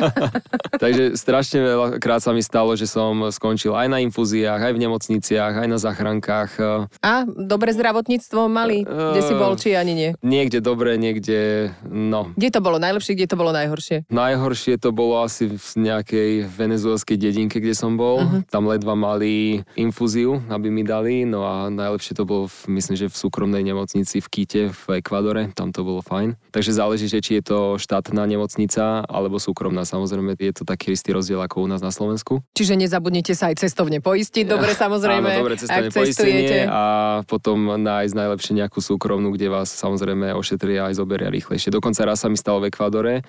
Takže 0.82 1.18
strašne 1.18 1.60
veľa 1.60 1.86
krát 2.00 2.22
sa 2.24 2.32
mi 2.32 2.40
stalo, 2.40 2.72
že 2.74 2.88
som 2.88 3.28
skončil 3.28 3.76
aj 3.76 3.88
na 3.90 3.98
infúziách, 4.00 4.70
aj 4.70 4.72
v 4.74 4.82
nemocniciach, 4.86 5.54
aj 5.60 5.68
na 5.68 5.78
záchrankách, 5.78 6.50
e, 6.56 6.62
A 7.00 7.24
dobre 7.26 7.72
zdravotníctvo 7.72 8.50
mali? 8.50 8.82
Kde 8.84 9.20
si 9.22 9.34
bol, 9.34 9.54
či 9.56 9.74
ani 9.76 9.92
nie? 9.94 10.10
Niekde 10.20 10.58
dobre, 10.60 10.96
niekde 10.96 11.70
no. 11.86 12.32
Kde 12.34 12.50
to 12.54 12.60
bolo 12.60 12.78
najlepšie, 12.82 13.16
kde 13.16 13.28
to 13.30 13.36
bolo 13.38 13.52
najhoršie? 13.54 14.10
Najhoršie 14.10 14.74
to 14.80 14.90
bolo 14.90 15.22
asi 15.22 15.50
v 15.50 15.70
nejakej 15.78 16.30
venezuelskej 16.46 17.16
dedinke, 17.16 17.58
kde 17.62 17.74
som 17.76 17.94
bol. 17.94 18.22
Uh-huh. 18.22 18.40
Tam 18.48 18.66
ledva 18.66 18.94
mali 18.98 19.62
infúziu, 19.78 20.42
aby 20.50 20.68
mi 20.68 20.82
dali, 20.82 21.24
no 21.24 21.46
a 21.46 21.68
najlepšie 21.70 22.16
to 22.16 22.24
bolo, 22.26 22.50
v, 22.50 22.80
myslím, 22.80 22.96
že 22.98 23.06
v 23.08 23.16
súkromnej 23.16 23.62
nemocnici 23.62 24.20
v 24.20 24.28
Kite 24.28 24.62
v 24.70 25.00
Ekvadore, 25.00 25.52
tam 25.54 25.70
to 25.70 25.86
bolo 25.86 26.00
fajn. 26.04 26.36
Takže 26.50 26.72
záleží, 26.74 27.06
že 27.06 27.22
či 27.22 27.40
je 27.40 27.44
to 27.46 27.58
štátna 27.78 28.26
nemocnica 28.26 29.06
alebo 29.06 29.38
súkromná. 29.38 29.86
Samozrejme, 29.86 30.36
je 30.36 30.52
to 30.54 30.64
taký 30.66 30.94
istý 30.94 31.14
rozdiel 31.14 31.40
ako 31.40 31.64
u 31.64 31.68
nás 31.70 31.80
na 31.80 31.94
Slovensku. 31.94 32.42
Čiže 32.54 32.76
nezabudnite 32.76 33.32
sa 33.32 33.52
aj 33.52 33.62
cestovne 33.62 34.02
poistiť, 34.02 34.44
dobre 34.44 34.72
samozrejme, 34.74 35.28
Áno, 35.30 35.40
dobre 35.46 35.54
cestovne 35.56 35.90
poistenie 35.92 36.59
a 36.66 36.82
potom 37.24 37.78
nájsť 37.80 38.14
najlepšie 38.16 38.52
nejakú 38.58 38.80
súkromnú, 38.82 39.32
kde 39.32 39.52
vás 39.52 39.70
samozrejme 39.70 40.34
ošetria 40.34 40.90
aj 40.90 40.98
zoberia 40.98 41.30
rýchlejšie. 41.30 41.72
Dokonca 41.72 42.02
raz 42.08 42.24
sa 42.24 42.28
mi 42.28 42.36
stalo 42.36 42.64
v 42.64 42.68
Ekvadore, 42.72 43.22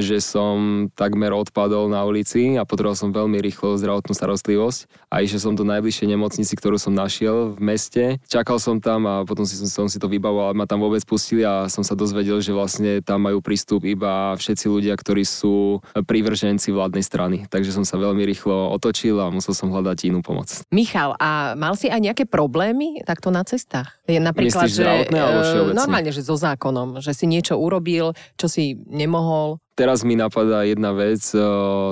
že 0.00 0.20
som 0.20 0.86
takmer 0.92 1.32
odpadol 1.32 1.88
na 1.88 2.04
ulici 2.04 2.56
a 2.56 2.68
potreboval 2.68 2.96
som 2.96 3.14
veľmi 3.14 3.40
rýchlo 3.40 3.80
zdravotnú 3.80 4.12
starostlivosť 4.12 5.08
a 5.08 5.24
išiel 5.24 5.40
som 5.50 5.54
do 5.56 5.64
najbližšej 5.64 6.12
nemocnici, 6.12 6.52
ktorú 6.56 6.76
som 6.76 6.92
našiel 6.92 7.56
v 7.56 7.60
meste. 7.60 8.04
Čakal 8.28 8.60
som 8.60 8.80
tam 8.80 9.08
a 9.08 9.24
potom 9.24 9.48
si 9.48 9.56
som, 9.56 9.68
som 9.68 9.86
si 9.88 9.96
to 9.96 10.08
vybavoval, 10.10 10.52
ma 10.52 10.68
tam 10.68 10.82
vôbec 10.84 11.02
pustili 11.04 11.46
a 11.46 11.70
som 11.72 11.84
sa 11.86 11.96
dozvedel, 11.96 12.40
že 12.40 12.52
vlastne 12.52 13.00
tam 13.00 13.24
majú 13.24 13.40
prístup 13.40 13.84
iba 13.84 14.36
všetci 14.36 14.66
ľudia, 14.68 14.94
ktorí 14.96 15.24
sú 15.24 15.80
prívrženci 15.94 16.72
vládnej 16.72 17.04
strany. 17.04 17.36
Takže 17.48 17.72
som 17.72 17.84
sa 17.84 17.96
veľmi 17.96 18.22
rýchlo 18.26 18.72
otočil 18.74 19.18
a 19.20 19.32
musel 19.32 19.56
som 19.56 19.72
hľadať 19.72 20.12
inú 20.12 20.20
pomoc. 20.20 20.48
Michal, 20.72 21.16
a 21.16 21.56
mal 21.56 21.74
si 21.78 21.88
aj 21.88 22.00
nejaké 22.02 22.24
problémy 22.28 23.02
takto 23.06 23.32
na 23.32 23.42
cestách? 23.46 23.96
Je 24.04 24.20
napríklad, 24.20 24.68
Myslíš 24.68 24.76
že 24.76 24.84
e, 25.10 25.74
normálne, 25.74 26.10
že 26.12 26.22
so 26.22 26.36
zákonom, 26.38 27.00
že 27.00 27.16
si 27.16 27.24
niečo 27.26 27.58
urobil, 27.58 28.12
čo 28.36 28.46
si 28.46 28.78
nemohol? 28.86 29.58
Teraz 29.76 30.08
mi 30.08 30.16
napadá 30.16 30.64
jedna 30.64 30.96
vec, 30.96 31.20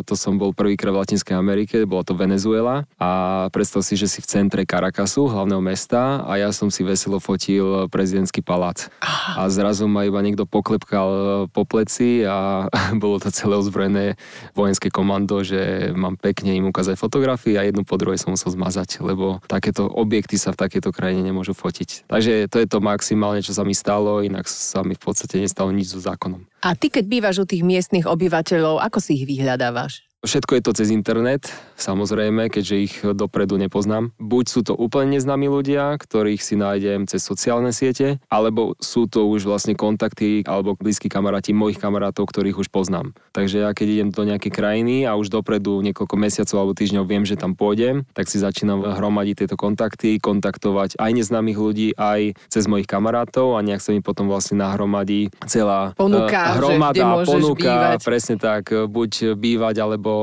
to 0.08 0.14
som 0.16 0.40
bol 0.40 0.56
prvýkrát 0.56 0.88
v 0.88 1.04
Latinskej 1.04 1.36
Amerike, 1.36 1.84
bola 1.84 2.00
to 2.00 2.16
Venezuela 2.16 2.88
a 2.96 3.10
predstav 3.52 3.84
si, 3.84 3.92
že 3.92 4.08
si 4.08 4.24
v 4.24 4.30
centre 4.32 4.64
Caracasu, 4.64 5.28
hlavného 5.28 5.60
mesta 5.60 6.24
a 6.24 6.40
ja 6.40 6.48
som 6.48 6.72
si 6.72 6.80
veselo 6.80 7.20
fotil 7.20 7.84
prezidentský 7.92 8.40
palác. 8.40 8.88
A 9.36 9.44
zrazu 9.52 9.84
ma 9.84 10.08
iba 10.08 10.16
niekto 10.24 10.48
poklepkal 10.48 11.44
po 11.52 11.68
pleci 11.68 12.24
a 12.24 12.64
bolo 13.04 13.20
to 13.20 13.28
celé 13.28 13.52
ozbrojené 13.60 14.16
vojenské 14.56 14.88
komando, 14.88 15.44
že 15.44 15.92
mám 15.92 16.16
pekne 16.16 16.56
im 16.56 16.72
ukázať 16.72 16.96
fotografie 16.96 17.60
a 17.60 17.68
jednu 17.68 17.84
po 17.84 18.00
druhej 18.00 18.16
som 18.16 18.32
musel 18.32 18.48
zmazať, 18.48 19.04
lebo 19.04 19.44
takéto 19.44 19.84
objekty 19.92 20.40
sa 20.40 20.56
v 20.56 20.60
takejto 20.64 20.88
krajine 20.88 21.20
nemôžu 21.20 21.52
fotiť. 21.52 22.08
Takže 22.08 22.48
to 22.48 22.64
je 22.64 22.66
to 22.66 22.80
maximálne, 22.80 23.44
čo 23.44 23.52
sa 23.52 23.60
mi 23.60 23.76
stalo, 23.76 24.24
inak 24.24 24.48
sa 24.48 24.80
mi 24.80 24.96
v 24.96 25.04
podstate 25.04 25.36
nestalo 25.36 25.68
nič 25.68 25.92
so 25.92 26.00
zákonom. 26.00 26.48
A 26.64 26.72
ty, 26.72 26.88
keď 26.88 27.04
bývaš 27.04 27.44
u 27.44 27.46
tých 27.46 27.60
miestnych 27.60 28.08
obyvateľov, 28.08 28.80
ako 28.80 28.96
si 28.96 29.20
ich 29.20 29.28
vyhľadávaš? 29.28 30.00
Všetko 30.24 30.56
je 30.56 30.62
to 30.64 30.72
cez 30.72 30.88
internet, 30.88 31.52
samozrejme, 31.76 32.48
keďže 32.48 32.76
ich 32.80 32.94
dopredu 33.04 33.60
nepoznám. 33.60 34.16
Buď 34.16 34.44
sú 34.48 34.60
to 34.64 34.72
úplne 34.72 35.20
neznámi 35.20 35.52
ľudia, 35.52 36.00
ktorých 36.00 36.40
si 36.40 36.56
nájdem 36.56 37.04
cez 37.04 37.20
sociálne 37.20 37.76
siete, 37.76 38.24
alebo 38.32 38.72
sú 38.80 39.04
to 39.04 39.28
už 39.28 39.44
vlastne 39.44 39.76
kontakty 39.76 40.40
alebo 40.48 40.80
blízki 40.80 41.12
kamaráti 41.12 41.52
mojich 41.52 41.76
kamarátov, 41.76 42.24
ktorých 42.24 42.56
už 42.56 42.72
poznám. 42.72 43.12
Takže 43.36 43.68
ja 43.68 43.76
keď 43.76 43.86
idem 44.00 44.08
do 44.16 44.24
nejakej 44.24 44.48
krajiny 44.48 45.04
a 45.04 45.12
už 45.12 45.28
dopredu 45.28 45.84
niekoľko 45.84 46.16
mesiacov 46.16 46.56
alebo 46.56 46.72
týždňov 46.72 47.04
viem, 47.04 47.28
že 47.28 47.36
tam 47.36 47.52
pôjdem, 47.52 48.08
tak 48.16 48.32
si 48.32 48.40
začínam 48.40 48.80
hromadiť 48.80 49.44
tieto 49.44 49.60
kontakty, 49.60 50.16
kontaktovať 50.24 50.96
aj 50.96 51.10
neznámych 51.20 51.58
ľudí, 51.60 51.92
aj 52.00 52.32
cez 52.48 52.64
mojich 52.64 52.88
kamarátov 52.88 53.60
a 53.60 53.62
nejak 53.62 53.84
sa 53.84 53.92
mi 53.92 54.00
potom 54.00 54.32
vlastne 54.32 54.56
nahromadí 54.56 55.28
celá 55.44 55.92
ponuka, 56.00 56.56
hromada, 56.56 57.28
ponuka, 57.28 58.00
presne 58.00 58.40
tak, 58.40 58.72
buď 58.72 59.36
bývať 59.36 59.84
alebo 59.84 60.13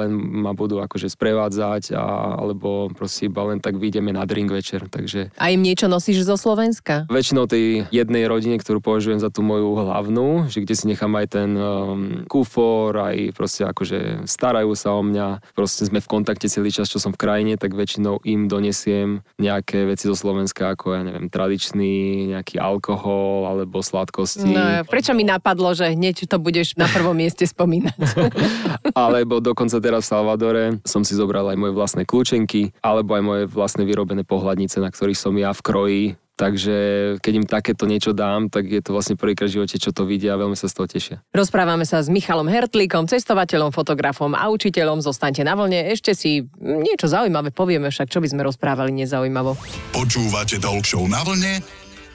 len 0.00 0.14
ma 0.14 0.52
budú 0.56 0.80
akože 0.80 1.10
sprevádzať 1.10 1.94
a, 1.96 2.36
alebo 2.38 2.90
proste 2.92 3.28
iba 3.28 3.44
len 3.48 3.58
tak 3.58 3.76
vyjdeme 3.76 4.14
na 4.14 4.24
drink 4.24 4.50
večer. 4.50 4.86
Takže... 4.86 5.34
A 5.36 5.50
im 5.52 5.62
niečo 5.62 5.90
nosíš 5.90 6.26
zo 6.26 6.36
Slovenska? 6.36 7.06
Väčšinou 7.10 7.50
tej 7.50 7.86
jednej 7.90 8.24
rodine, 8.30 8.56
ktorú 8.56 8.80
považujem 8.80 9.20
za 9.20 9.28
tú 9.28 9.42
moju 9.42 9.76
hlavnú, 9.76 10.46
že 10.48 10.62
kde 10.62 10.74
si 10.74 10.84
nechám 10.86 11.12
aj 11.16 11.26
ten 11.34 11.50
um, 11.56 12.24
kufor, 12.30 12.94
aj 12.96 13.34
proste 13.34 13.66
akože 13.66 14.24
starajú 14.24 14.72
sa 14.78 14.94
o 14.94 15.02
mňa, 15.02 15.54
proste 15.54 15.84
sme 15.86 15.98
v 15.98 16.10
kontakte 16.10 16.46
celý 16.46 16.70
čas, 16.70 16.88
čo 16.88 17.02
som 17.02 17.12
v 17.12 17.20
krajine, 17.20 17.54
tak 17.58 17.74
väčšinou 17.74 18.22
im 18.24 18.46
donesiem 18.46 19.24
nejaké 19.36 19.84
veci 19.88 20.06
zo 20.06 20.16
Slovenska, 20.16 20.72
ako 20.74 20.96
ja 20.96 21.00
neviem, 21.04 21.26
tradičný 21.28 21.92
nejaký 22.36 22.60
alkohol 22.60 23.48
alebo 23.48 23.82
sladkosti. 23.82 24.52
No, 24.52 24.86
prečo 24.86 25.12
mi 25.16 25.26
napadlo, 25.26 25.72
že 25.74 25.92
hneď 25.92 26.28
to 26.30 26.36
budeš 26.38 26.76
na 26.78 26.86
prvom 26.86 27.16
mieste 27.16 27.44
spomínať? 27.44 27.96
alebo 28.94 29.39
dokonca 29.40 29.80
teraz 29.80 30.06
v 30.06 30.10
Salvadore 30.12 30.64
som 30.86 31.02
si 31.02 31.16
zobral 31.16 31.48
aj 31.48 31.58
moje 31.58 31.72
vlastné 31.74 32.06
kľúčenky, 32.06 32.76
alebo 32.84 33.16
aj 33.16 33.22
moje 33.24 33.42
vlastné 33.48 33.82
vyrobené 33.88 34.22
pohľadnice, 34.22 34.78
na 34.78 34.92
ktorých 34.92 35.18
som 35.18 35.34
ja 35.34 35.50
v 35.50 35.64
kroji 35.64 36.04
Takže 36.40 36.76
keď 37.20 37.32
im 37.36 37.44
takéto 37.44 37.84
niečo 37.84 38.16
dám, 38.16 38.48
tak 38.48 38.64
je 38.64 38.80
to 38.80 38.96
vlastne 38.96 39.12
prvýkrát 39.12 39.52
v 39.52 39.60
živote, 39.60 39.76
čo 39.76 39.92
to 39.92 40.08
vidia 40.08 40.32
a 40.32 40.40
veľmi 40.40 40.56
sa 40.56 40.72
z 40.72 40.74
toho 40.80 40.88
tešia. 40.88 41.16
Rozprávame 41.36 41.84
sa 41.84 42.00
s 42.00 42.08
Michalom 42.08 42.48
Hertlíkom, 42.48 43.04
cestovateľom, 43.04 43.76
fotografom 43.76 44.32
a 44.32 44.48
učiteľom. 44.48 45.04
Zostaňte 45.04 45.44
na 45.44 45.52
vlne, 45.52 45.92
ešte 45.92 46.16
si 46.16 46.48
niečo 46.56 47.12
zaujímavé 47.12 47.52
povieme, 47.52 47.92
však 47.92 48.08
čo 48.08 48.24
by 48.24 48.32
sme 48.32 48.48
rozprávali 48.48 48.88
nezaujímavo. 49.04 49.52
Počúvate 49.92 50.56
Talk 50.56 50.88
na 51.12 51.20
vlne 51.28 51.60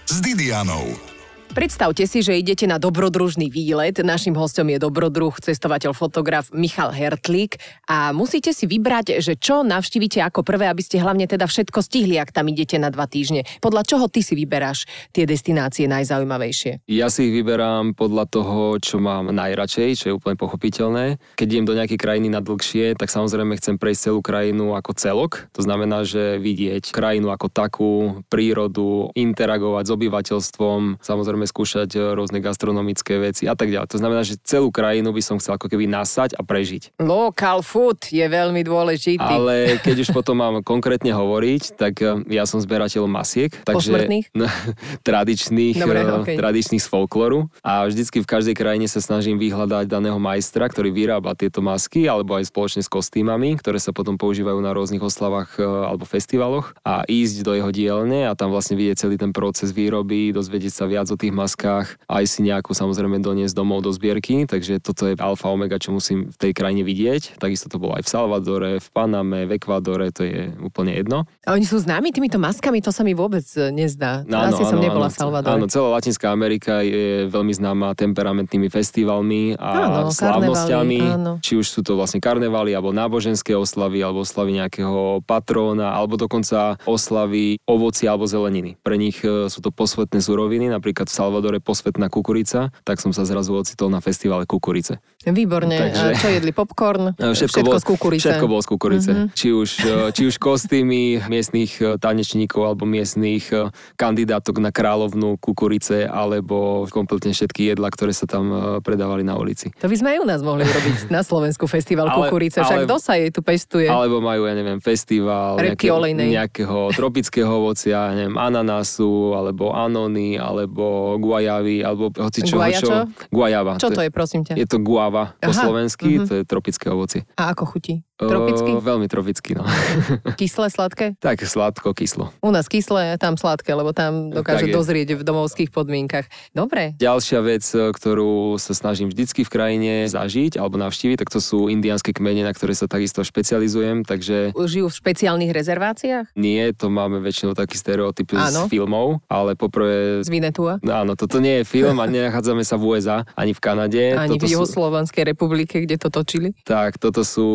s 0.09 0.17
Didianou. 0.25 1.14
Predstavte 1.55 2.03
si, 2.03 2.19
že 2.19 2.35
idete 2.35 2.67
na 2.67 2.75
dobrodružný 2.75 3.47
výlet. 3.47 3.95
Našim 4.03 4.35
hostom 4.35 4.67
je 4.67 4.75
dobrodruh, 4.75 5.31
cestovateľ, 5.39 5.95
fotograf 5.95 6.51
Michal 6.51 6.91
Hertlík 6.91 7.55
a 7.87 8.11
musíte 8.11 8.51
si 8.51 8.67
vybrať, 8.67 9.23
že 9.23 9.39
čo 9.39 9.63
navštívite 9.63 10.19
ako 10.19 10.43
prvé, 10.43 10.67
aby 10.67 10.83
ste 10.83 10.99
hlavne 10.99 11.23
teda 11.31 11.47
všetko 11.47 11.79
stihli, 11.79 12.19
ak 12.19 12.35
tam 12.35 12.51
idete 12.51 12.75
na 12.75 12.91
dva 12.91 13.07
týždne. 13.07 13.47
Podľa 13.63 13.87
čoho 13.87 14.11
ty 14.11 14.19
si 14.19 14.35
vyberáš 14.35 14.83
tie 15.15 15.23
destinácie 15.23 15.87
najzaujímavejšie? 15.87 16.91
Ja 16.91 17.07
si 17.07 17.31
ich 17.31 17.33
vyberám 17.39 17.95
podľa 17.95 18.27
toho, 18.27 18.75
čo 18.83 18.99
mám 18.99 19.31
najradšej, 19.31 19.89
čo 19.95 20.05
je 20.11 20.17
úplne 20.19 20.35
pochopiteľné. 20.35 21.39
Keď 21.39 21.47
idem 21.47 21.63
do 21.63 21.79
nejakej 21.79 21.95
krajiny 21.95 22.35
na 22.35 22.43
dlhšie, 22.43 22.99
tak 22.99 23.07
samozrejme 23.07 23.55
chcem 23.63 23.79
prejsť 23.79 24.11
celú 24.11 24.19
krajinu 24.19 24.75
ako 24.75 24.91
celok. 24.91 25.47
To 25.55 25.63
znamená, 25.63 26.03
že 26.03 26.35
vidieť 26.35 26.91
krajinu 26.91 27.31
ako 27.31 27.47
takú, 27.47 27.91
prírodu, 28.27 29.07
interagovať 29.15 29.83
s 29.87 29.95
obyvateľstvom, 29.95 30.99
samozrejme 30.99 31.44
budeme 31.45 31.53
skúšať 31.53 31.89
e, 31.93 31.99
rôzne 32.17 32.41
gastronomické 32.41 33.21
veci 33.21 33.45
a 33.45 33.53
tak 33.53 33.69
ďalej. 33.69 33.93
To 33.93 34.01
znamená, 34.01 34.25
že 34.25 34.41
celú 34.41 34.73
krajinu 34.73 35.13
by 35.13 35.21
som 35.21 35.37
chcel 35.37 35.61
ako 35.61 35.69
keby 35.69 35.85
nasať 35.85 36.33
a 36.33 36.41
prežiť. 36.41 36.97
Local 36.97 37.61
food 37.61 38.09
je 38.09 38.25
veľmi 38.25 38.65
dôležitý. 38.65 39.21
Ale 39.21 39.77
keď 39.85 40.01
už 40.01 40.09
potom 40.09 40.41
mám 40.41 40.65
konkrétne 40.65 41.13
hovoriť, 41.13 41.77
tak 41.77 42.01
e, 42.01 42.25
ja 42.33 42.49
som 42.49 42.57
zberateľom 42.57 43.11
masiek. 43.11 43.53
Takže, 43.61 44.25
tradičných, 45.07 45.77
Dobre, 45.77 46.01
e, 46.01 46.09
okay. 46.25 46.35
tradičných 46.41 46.81
z 46.81 46.87
folkloru. 46.89 47.47
A 47.61 47.85
vždycky 47.85 48.25
v 48.25 48.27
každej 48.27 48.55
krajine 48.57 48.89
sa 48.89 48.97
snažím 49.03 49.37
vyhľadať 49.37 49.85
daného 49.85 50.17
majstra, 50.17 50.65
ktorý 50.65 50.89
vyrába 50.89 51.37
tieto 51.37 51.61
masky, 51.61 52.09
alebo 52.09 52.39
aj 52.41 52.49
spoločne 52.49 52.81
s 52.81 52.89
kostýmami, 52.89 53.61
ktoré 53.61 53.77
sa 53.77 53.93
potom 53.93 54.17
používajú 54.17 54.57
na 54.63 54.73
rôznych 54.73 55.03
oslavách 55.03 55.59
alebo 55.61 56.07
festivaloch 56.07 56.73
a 56.81 57.03
ísť 57.05 57.45
do 57.45 57.51
jeho 57.53 57.69
dielne 57.69 58.25
a 58.25 58.33
tam 58.33 58.49
vlastne 58.49 58.79
vidieť 58.79 59.05
celý 59.05 59.15
ten 59.19 59.35
proces 59.35 59.75
výroby, 59.75 60.31
dozvedieť 60.31 60.73
sa 60.73 60.85
viac 60.87 61.11
o 61.11 61.19
tých 61.19 61.34
maskách, 61.35 61.99
aj 62.07 62.23
si 62.25 62.39
nejakú 62.47 62.71
samozrejme 62.71 63.19
doniesť 63.19 63.51
domov 63.51 63.83
do 63.83 63.91
zbierky, 63.91 64.47
takže 64.47 64.79
toto 64.79 65.11
je 65.11 65.19
alfa 65.19 65.51
omega, 65.51 65.75
čo 65.75 65.91
musím 65.91 66.31
v 66.31 66.37
tej 66.39 66.51
krajine 66.55 66.87
vidieť. 66.87 67.37
Takisto 67.37 67.67
to 67.67 67.77
bolo 67.77 67.99
aj 67.99 68.07
v 68.07 68.09
Salvadore, 68.09 68.71
v 68.79 68.87
Paname, 68.95 69.43
v 69.43 69.59
Ekvádore, 69.59 70.15
to 70.15 70.23
je 70.23 70.55
úplne 70.63 70.95
jedno. 70.95 71.27
A 71.43 71.53
oni 71.53 71.67
sú 71.67 71.77
známi 71.77 72.15
týmito 72.15 72.39
maskami, 72.39 72.79
to 72.79 72.95
sa 72.95 73.03
mi 73.03 73.11
vôbec 73.11 73.43
e, 73.59 73.69
nezdá. 73.75 74.23
Áno, 74.25 74.55
Asi 74.55 74.63
áno, 74.63 74.71
som 74.71 74.79
nebola 74.79 75.07
áno, 75.09 75.13
v 75.13 75.17
Salvadore. 75.19 75.53
Áno, 75.53 75.65
celá 75.67 75.87
Latinská 75.99 76.31
Amerika 76.31 76.79
je 76.79 77.27
veľmi 77.27 77.53
známa 77.53 77.91
temperamentnými 77.99 78.71
festivalmi 78.71 79.59
a 79.59 80.07
áno, 80.07 80.13
slávnosťami. 80.13 80.99
Áno. 81.03 81.31
Či 81.43 81.59
už 81.59 81.67
sú 81.67 81.81
to 81.83 81.99
vlastne 81.99 82.23
karnevály, 82.23 82.71
alebo 82.71 82.95
náboženské 82.95 83.51
oslavy, 83.57 83.99
alebo 83.99 84.23
oslavy 84.23 84.61
nejakého 84.61 85.25
patróna, 85.27 85.91
alebo 85.91 86.15
dokonca 86.15 86.79
oslavy 86.87 87.57
ovoci 87.65 88.05
alebo 88.05 88.29
zeleniny. 88.29 88.77
Pre 88.79 88.95
nich 88.95 89.19
e, 89.25 89.49
sú 89.49 89.59
to 89.59 89.73
posvetné 89.73 90.21
suroviny, 90.21 90.69
napríklad 90.69 91.09
v 91.09 91.14
Salvadore 91.15 91.63
posvetná 91.63 92.11
kukurica, 92.11 92.75
tak 92.83 92.99
som 92.99 93.15
sa 93.15 93.23
zrazu 93.23 93.55
ocitol 93.55 93.87
na 93.87 94.03
festivale 94.03 94.43
kukurice. 94.43 94.99
Výborne. 95.23 95.79
Takže... 95.79 96.05
A 96.11 96.19
čo 96.19 96.27
jedli? 96.27 96.51
Popcorn? 96.51 97.15
Všetko, 97.35 97.63
všetko 97.63 97.71
bol, 97.71 97.79
z 97.79 97.85
kukurice. 97.87 98.27
Všetko 98.27 98.47
bolo 98.51 98.61
z 98.61 98.69
kukurice. 98.69 99.11
Mm-hmm. 99.11 99.27
Či, 99.31 99.47
už, 99.55 99.69
či 100.11 100.21
už 100.27 100.35
kostýmy 100.35 101.23
miestných 101.31 101.99
tanečníkov 102.03 102.61
alebo 102.67 102.83
miestných 102.83 103.71
kandidátok 103.95 104.59
na 104.59 104.75
kráľovnú 104.75 105.39
kukurice 105.39 106.03
alebo 106.09 106.83
kompletne 106.89 107.31
všetky 107.31 107.73
jedla, 107.73 107.87
ktoré 107.93 108.11
sa 108.11 108.25
tam 108.25 108.79
predávali 108.81 109.21
na 109.21 109.37
ulici. 109.37 109.69
To 109.81 109.87
by 109.87 109.95
sme 109.95 110.09
aj 110.15 110.19
u 110.21 110.27
nás 110.27 110.41
mohli 110.41 110.65
robiť 110.65 111.07
na 111.15 111.21
Slovensku 111.21 111.69
festival 111.69 112.09
ale, 112.09 112.27
kukurice, 112.27 112.65
však 112.65 112.79
ale, 112.81 112.87
kto 112.89 112.97
sa 112.97 113.13
jej 113.19 113.29
tu 113.29 113.45
pestuje? 113.45 113.85
Alebo 113.85 114.19
majú, 114.19 114.49
ja 114.49 114.55
neviem, 114.57 114.81
festival 114.81 115.61
nejaké, 115.61 115.87
nejakého 116.13 116.89
tropického 116.95 117.49
ovocia, 117.49 118.09
ja 118.09 118.13
neviem, 118.15 118.37
ananásu, 118.39 119.37
alebo 119.37 119.75
anony, 119.75 120.39
alebo 120.41 121.04
guajavy, 121.21 121.85
alebo 121.85 122.09
hoci 122.09 122.41
čo. 122.41 122.57
Guaja 122.57 122.79
čo? 122.81 122.95
Guajava. 123.29 123.77
Čo 123.77 123.89
to 123.93 124.01
je, 124.01 124.09
prosím 124.09 124.41
ťa? 124.41 124.57
Je 124.57 124.67
to 124.67 124.81
guava 124.81 125.37
po 125.37 125.51
Aha, 125.53 125.61
slovensky, 125.61 126.17
uh-huh. 126.17 126.27
to 126.27 126.33
je 126.39 126.43
tropické 126.43 126.89
ovocie. 126.89 127.21
A 127.37 127.53
ako 127.53 127.77
chutí? 127.77 128.01
Tropicky? 128.15 128.71
O, 128.71 128.79
veľmi 128.79 129.11
tropicky, 129.11 129.59
no. 129.59 129.67
Kyslé, 130.39 130.71
sladké? 130.71 131.19
Tak, 131.19 131.43
sladko, 131.43 131.91
kyslo. 131.91 132.31
U 132.39 132.47
nás 132.47 132.71
kyslé, 132.71 133.19
tam 133.19 133.35
sladké, 133.35 133.75
lebo 133.75 133.91
tam 133.91 134.31
dokáže 134.31 134.71
dozrieť 134.71 135.19
v 135.19 135.23
domovských 135.27 135.67
podmienkach. 135.67 136.31
Dobre. 136.55 136.95
Ďalšia 136.95 137.43
vec, 137.43 137.67
e, 137.75 137.91
ktorú 137.91 138.55
sa 138.55 138.71
snažím 138.71 139.11
vždycky 139.11 139.43
v 139.43 139.51
krajine 139.51 139.93
zažiť 140.07 140.55
alebo 140.55 140.79
navštíviť, 140.79 141.27
tak 141.27 141.29
to 141.29 141.43
sú 141.43 141.67
indiánske 141.67 142.15
kmene, 142.15 142.47
na 142.47 142.55
ktoré 142.55 142.71
sa 142.71 142.87
takisto 142.87 143.19
špecializujem, 143.19 144.07
takže... 144.07 144.55
Žijú 144.55 144.87
v 144.87 144.95
špeciálnych 144.95 145.51
rezerváciách? 145.51 146.31
Nie, 146.39 146.71
to 146.71 146.87
máme 146.87 147.19
väčšinou 147.19 147.51
taký 147.51 147.75
stereotyp 147.75 148.31
z 148.31 148.55
filmov, 148.71 149.19
ale 149.27 149.59
poprvé... 149.59 150.23
Z 150.23 150.31
Vinetua? 150.31 150.79
Áno, 150.87 151.19
toto 151.19 151.43
nie 151.43 151.59
je 151.61 151.63
film 151.67 151.99
a 151.99 152.07
nenachádzame 152.07 152.63
sa 152.63 152.79
v 152.79 152.95
USA, 152.95 153.27
ani 153.35 153.51
v 153.51 153.59
Kanade. 153.59 154.03
Ani 154.15 154.39
toto 154.39 154.47
v 154.47 154.55
Juhoslovanskej 154.55 155.23
sú... 155.27 155.29
republike, 155.35 155.83
kde 155.83 155.99
to 155.99 156.07
točili? 156.07 156.55
Tak, 156.63 156.95
toto 156.95 157.27
sú 157.27 157.47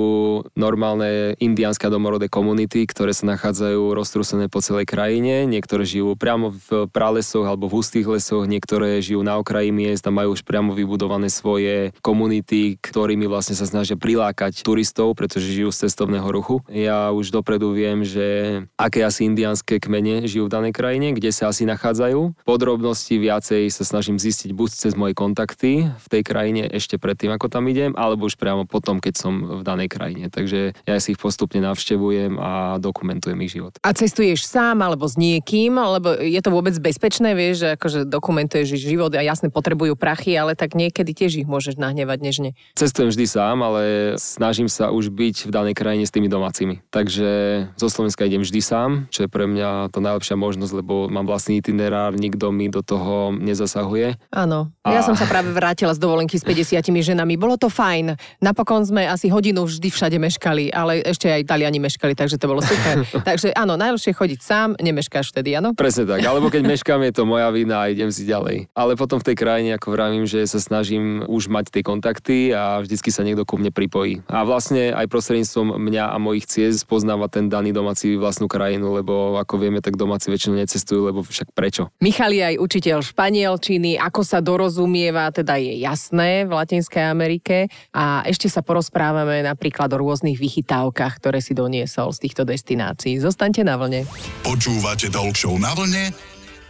normálne 0.55 1.35
indiánske 1.39 1.87
domorodé 1.91 2.31
komunity, 2.31 2.87
ktoré 2.87 3.11
sa 3.11 3.27
nachádzajú 3.31 3.93
roztrúsené 3.95 4.47
po 4.47 4.63
celej 4.63 4.87
krajine. 4.87 5.45
Niektoré 5.47 5.83
žijú 5.83 6.15
priamo 6.15 6.55
v 6.55 6.87
pralesoch 6.91 7.47
alebo 7.47 7.67
v 7.67 7.81
hustých 7.81 8.07
lesoch, 8.07 8.47
niektoré 8.47 9.03
žijú 9.03 9.21
na 9.27 9.37
okraji 9.39 9.75
miest 9.75 10.07
a 10.07 10.15
majú 10.15 10.35
už 10.35 10.47
priamo 10.47 10.73
vybudované 10.73 11.29
svoje 11.29 11.91
komunity, 12.01 12.79
ktorými 12.79 13.27
vlastne 13.27 13.59
sa 13.59 13.67
snažia 13.67 13.99
prilákať 13.99 14.63
turistov, 14.63 15.19
pretože 15.19 15.51
žijú 15.51 15.75
z 15.75 15.87
cestovného 15.89 16.29
ruchu. 16.31 16.63
Ja 16.71 17.11
už 17.11 17.35
dopredu 17.35 17.75
viem, 17.75 18.07
že 18.07 18.61
aké 18.79 19.03
asi 19.03 19.27
indiánske 19.27 19.83
kmene 19.83 20.27
žijú 20.27 20.47
v 20.47 20.55
danej 20.55 20.73
krajine, 20.75 21.13
kde 21.13 21.35
sa 21.35 21.51
asi 21.51 21.67
nachádzajú. 21.67 22.47
Podrobnosti 22.47 23.15
viacej 23.15 23.69
sa 23.73 23.83
snažím 23.83 24.17
zistiť 24.17 24.55
buď 24.55 24.69
cez 24.71 24.93
moje 24.95 25.13
kontakty 25.17 25.91
v 25.91 26.07
tej 26.11 26.23
krajine 26.23 26.69
ešte 26.71 26.97
predtým, 26.97 27.35
ako 27.35 27.51
tam 27.51 27.67
idem, 27.69 27.93
alebo 27.99 28.27
už 28.27 28.37
priamo 28.39 28.65
potom, 28.65 29.03
keď 29.03 29.15
som 29.17 29.61
v 29.61 29.63
danej 29.67 29.89
krajine 29.91 30.27
takže 30.41 30.73
ja 30.89 30.97
si 30.97 31.13
ich 31.13 31.21
postupne 31.21 31.61
navštevujem 31.61 32.41
a 32.41 32.81
dokumentujem 32.81 33.37
ich 33.45 33.53
život. 33.53 33.77
A 33.85 33.93
cestuješ 33.93 34.49
sám 34.49 34.81
alebo 34.81 35.05
s 35.05 35.21
niekým, 35.21 35.77
alebo 35.77 36.17
je 36.17 36.41
to 36.41 36.49
vôbec 36.49 36.73
bezpečné, 36.81 37.37
vieš, 37.37 37.69
že 37.69 37.69
akože 37.77 38.09
dokumentuješ 38.09 38.81
život 38.81 39.13
a 39.13 39.21
jasne 39.21 39.53
potrebujú 39.53 40.01
prachy, 40.01 40.33
ale 40.41 40.57
tak 40.57 40.73
niekedy 40.73 41.13
tiež 41.13 41.45
ich 41.45 41.49
môžeš 41.49 41.77
nahnevať 41.77 42.19
nežne. 42.25 42.51
Cestujem 42.73 43.13
vždy 43.13 43.27
sám, 43.29 43.61
ale 43.61 43.83
snažím 44.17 44.73
sa 44.73 44.89
už 44.89 45.13
byť 45.13 45.47
v 45.47 45.51
danej 45.53 45.75
krajine 45.77 46.09
s 46.09 46.15
tými 46.15 46.33
domácimi. 46.33 46.81
Takže 46.89 47.29
zo 47.77 47.89
Slovenska 47.93 48.25
idem 48.25 48.41
vždy 48.41 48.61
sám, 48.65 48.91
čo 49.13 49.27
je 49.27 49.29
pre 49.29 49.45
mňa 49.45 49.93
to 49.93 50.01
najlepšia 50.01 50.41
možnosť, 50.41 50.73
lebo 50.81 51.11
mám 51.13 51.29
vlastný 51.29 51.61
itinerár, 51.61 52.17
nikto 52.17 52.49
mi 52.49 52.73
do 52.73 52.81
toho 52.81 53.35
nezasahuje. 53.37 54.17
Áno, 54.33 54.73
a... 54.87 54.89
ja 54.95 55.05
som 55.05 55.19
sa 55.19 55.29
práve 55.29 55.53
vrátila 55.53 55.93
z 55.93 56.01
dovolenky 56.01 56.41
s 56.41 56.47
50 56.47 56.81
ženami, 56.81 57.37
bolo 57.37 57.61
to 57.61 57.69
fajn. 57.69 58.17
Napokon 58.41 58.87
sme 58.87 59.05
asi 59.05 59.29
hodinu 59.29 59.67
vždy 59.67 59.89
všade 59.91 60.17
meškali, 60.31 60.71
ale 60.71 61.03
ešte 61.03 61.27
aj 61.27 61.51
Taliani 61.51 61.83
meškali, 61.83 62.15
takže 62.15 62.39
to 62.39 62.47
bolo 62.47 62.63
super. 62.63 63.03
takže 63.29 63.51
áno, 63.59 63.75
najlepšie 63.75 64.15
chodiť 64.15 64.41
sám, 64.41 64.69
nemeškáš 64.79 65.35
vtedy, 65.35 65.59
áno? 65.59 65.75
Presne 65.75 66.07
tak, 66.07 66.23
alebo 66.23 66.47
keď 66.47 66.63
meškám, 66.79 67.03
je 67.03 67.13
to 67.19 67.27
moja 67.27 67.51
vina 67.51 67.83
a 67.83 67.91
idem 67.91 68.15
si 68.15 68.23
ďalej. 68.23 68.71
Ale 68.79 68.95
potom 68.95 69.19
v 69.19 69.27
tej 69.27 69.37
krajine, 69.37 69.75
ako 69.75 69.91
vravím, 69.91 70.25
že 70.31 70.47
sa 70.47 70.63
snažím 70.63 71.27
už 71.27 71.51
mať 71.51 71.75
tie 71.75 71.83
kontakty 71.83 72.55
a 72.55 72.79
vždycky 72.79 73.11
sa 73.11 73.27
niekto 73.27 73.43
ku 73.43 73.59
mne 73.59 73.75
pripojí. 73.75 74.23
A 74.31 74.47
vlastne 74.47 74.95
aj 74.95 75.11
prostredníctvom 75.11 75.75
mňa 75.75 76.15
a 76.15 76.17
mojich 76.23 76.47
ciest 76.47 76.87
poznáva 76.87 77.27
ten 77.27 77.51
daný 77.51 77.75
domáci 77.75 78.15
vlastnú 78.15 78.47
krajinu, 78.47 78.95
lebo 78.95 79.35
ako 79.41 79.59
vieme, 79.59 79.83
tak 79.83 79.99
domáci 79.99 80.31
väčšinou 80.31 80.55
necestujú, 80.63 81.11
lebo 81.11 81.27
však 81.27 81.51
prečo? 81.51 81.91
Michal 81.99 82.31
je 82.31 82.55
aj 82.55 82.57
učiteľ 82.63 83.03
španielčiny, 83.03 83.99
ako 83.99 84.23
sa 84.23 84.39
dorozumieva, 84.39 85.33
teda 85.35 85.59
je 85.59 85.81
jasné 85.83 86.47
v 86.47 86.53
Latinskej 86.55 87.03
Amerike 87.09 87.67
a 87.91 88.23
ešte 88.29 88.47
sa 88.47 88.61
porozprávame 88.61 89.41
napríklad 89.41 89.89
o 89.97 89.97
rôznych 89.97 90.20
rôznych 90.21 90.37
vychytávkach, 90.37 91.17
ktoré 91.17 91.41
si 91.41 91.57
doniesol 91.57 92.13
z 92.13 92.29
týchto 92.29 92.45
destinácií. 92.45 93.17
Zostaňte 93.25 93.65
na 93.65 93.81
vlne. 93.81 94.05
Počúvate 94.45 95.09
Talk 95.09 95.33
na 95.57 95.73
vlne 95.73 96.13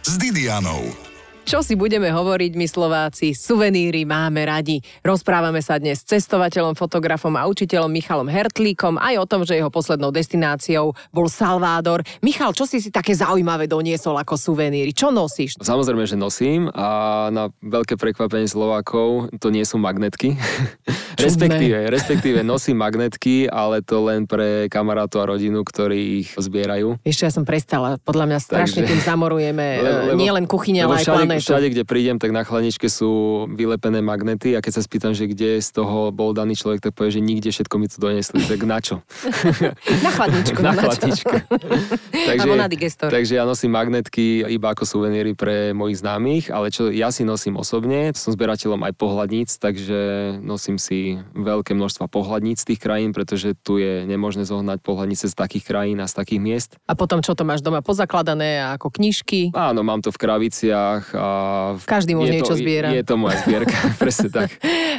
s 0.07 0.15
Didianou. 0.15 1.11
Čo 1.41 1.65
si 1.65 1.73
budeme 1.75 2.13
hovoriť, 2.13 2.53
my 2.53 2.63
Slováci? 2.69 3.33
Suveníry 3.33 4.07
máme 4.07 4.45
radi. 4.45 4.79
Rozprávame 5.03 5.59
sa 5.59 5.81
dnes 5.81 5.99
s 5.99 6.07
cestovateľom, 6.07 6.77
fotografom 6.77 7.33
a 7.33 7.49
učiteľom 7.49 7.91
Michalom 7.91 8.29
Hertlíkom 8.29 9.01
aj 9.01 9.15
o 9.19 9.25
tom, 9.25 9.41
že 9.43 9.57
jeho 9.57 9.73
poslednou 9.73 10.13
destináciou 10.13 10.93
bol 11.11 11.27
Salvádor. 11.27 12.05
Michal, 12.21 12.53
čo 12.53 12.69
si 12.69 12.77
si 12.79 12.87
také 12.87 13.17
zaujímavé 13.17 13.65
doniesol 13.65 14.21
ako 14.21 14.37
suveníry? 14.37 14.93
Čo 14.93 15.11
nosíš? 15.11 15.57
Samozrejme, 15.59 16.05
že 16.05 16.15
nosím 16.15 16.69
a 16.71 17.27
na 17.33 17.49
veľké 17.59 17.97
prekvapenie 17.97 18.47
Slovákov 18.47 19.33
to 19.41 19.49
nie 19.49 19.65
sú 19.65 19.81
magnetky. 19.81 20.37
respektíve, 21.21 21.77
respektíve 21.89 22.39
nosím 22.41 22.81
magnetky, 22.81 23.45
ale 23.45 23.85
to 23.85 24.01
len 24.05 24.25
pre 24.25 24.65
kamarátov 24.67 25.23
a 25.23 25.25
rodinu, 25.37 25.61
ktorí 25.61 26.25
ich 26.25 26.29
zbierajú. 26.33 27.01
Ešte 27.05 27.29
ja 27.29 27.31
som 27.31 27.45
prestala. 27.45 28.01
Podľa 28.01 28.25
mňa 28.27 28.39
strašne 28.41 28.81
Takže... 28.83 28.89
tým 28.89 29.01
zamorujeme 29.01 29.65
lebo, 29.81 30.17
nie 30.17 30.31
len 30.31 30.45
kuchyne, 30.49 30.85
ale 30.85 31.01
aj 31.01 31.05
všade, 31.05 31.17
planétu. 31.17 31.43
Všade, 31.45 31.67
kde 31.71 31.83
prídem, 31.85 32.17
tak 32.17 32.31
na 32.33 32.41
chladničke 32.41 32.87
sú 32.89 33.45
vylepené 33.53 33.99
magnety 34.01 34.57
a 34.57 34.63
keď 34.63 34.79
sa 34.79 34.81
spýtam, 34.81 35.11
že 35.13 35.29
kde 35.29 35.61
z 35.61 35.69
toho 35.71 36.09
bol 36.09 36.33
daný 36.33 36.57
človek, 36.57 36.81
tak 36.81 36.93
povie, 36.97 37.13
že 37.13 37.21
nikde 37.21 37.49
všetko 37.51 37.75
mi 37.77 37.87
to 37.87 37.97
donesli. 38.01 38.41
Tak 38.41 38.59
na 38.65 38.79
čo? 38.79 39.05
na 40.05 40.11
chladničku. 40.11 40.59
na, 40.59 40.71
na 40.71 40.81
chladničku. 40.81 41.35
takže, 42.29 42.49
na 42.55 42.67
digestor. 42.67 43.09
takže 43.11 43.33
ja 43.37 43.43
nosím 43.43 43.71
magnetky 43.75 44.43
iba 44.47 44.67
ako 44.71 44.83
suveníry 44.87 45.33
pre 45.37 45.71
mojich 45.71 46.01
známych, 46.01 46.49
ale 46.49 46.71
čo 46.71 46.89
ja 46.89 47.11
si 47.11 47.27
nosím 47.27 47.59
osobne, 47.59 48.13
som 48.15 48.31
zberateľom 48.33 48.81
aj 48.87 48.93
pohľadníc, 48.95 49.49
takže 49.59 49.99
nosím 50.41 50.79
si 50.81 51.10
veľké 51.33 51.75
množstva 51.75 52.07
pohľadníc 52.07 52.63
tých 52.63 52.79
krajín, 52.79 53.11
pretože 53.11 53.57
tu 53.59 53.81
je 53.81 54.05
nemožné 54.05 54.45
zohnať 54.45 54.79
pohľadnice 54.83 55.27
z 55.27 55.35
takých 55.35 55.63
krajín 55.67 55.97
a 55.99 56.07
z 56.07 56.13
takých 56.15 56.41
miest. 56.41 56.69
A 56.87 56.93
potom 56.93 57.19
čo 57.19 57.33
to 57.33 57.43
máš 57.47 57.65
doma 57.65 57.83
pozakladané 57.83 58.61
ako 58.77 58.93
knižky? 58.93 59.51
Áno, 59.55 59.81
mám 59.81 60.03
to 60.03 60.13
v 60.13 60.19
kraviciach 60.19 61.03
a 61.15 61.27
Každý 61.83 62.15
môže 62.15 62.37
niečo 62.37 62.55
zbiera. 62.55 62.91
Je, 62.93 63.01
je 63.01 63.05
to 63.07 63.15
moja 63.17 63.37
zbierka, 63.43 63.77
presne 64.01 64.29
tak. 64.31 64.49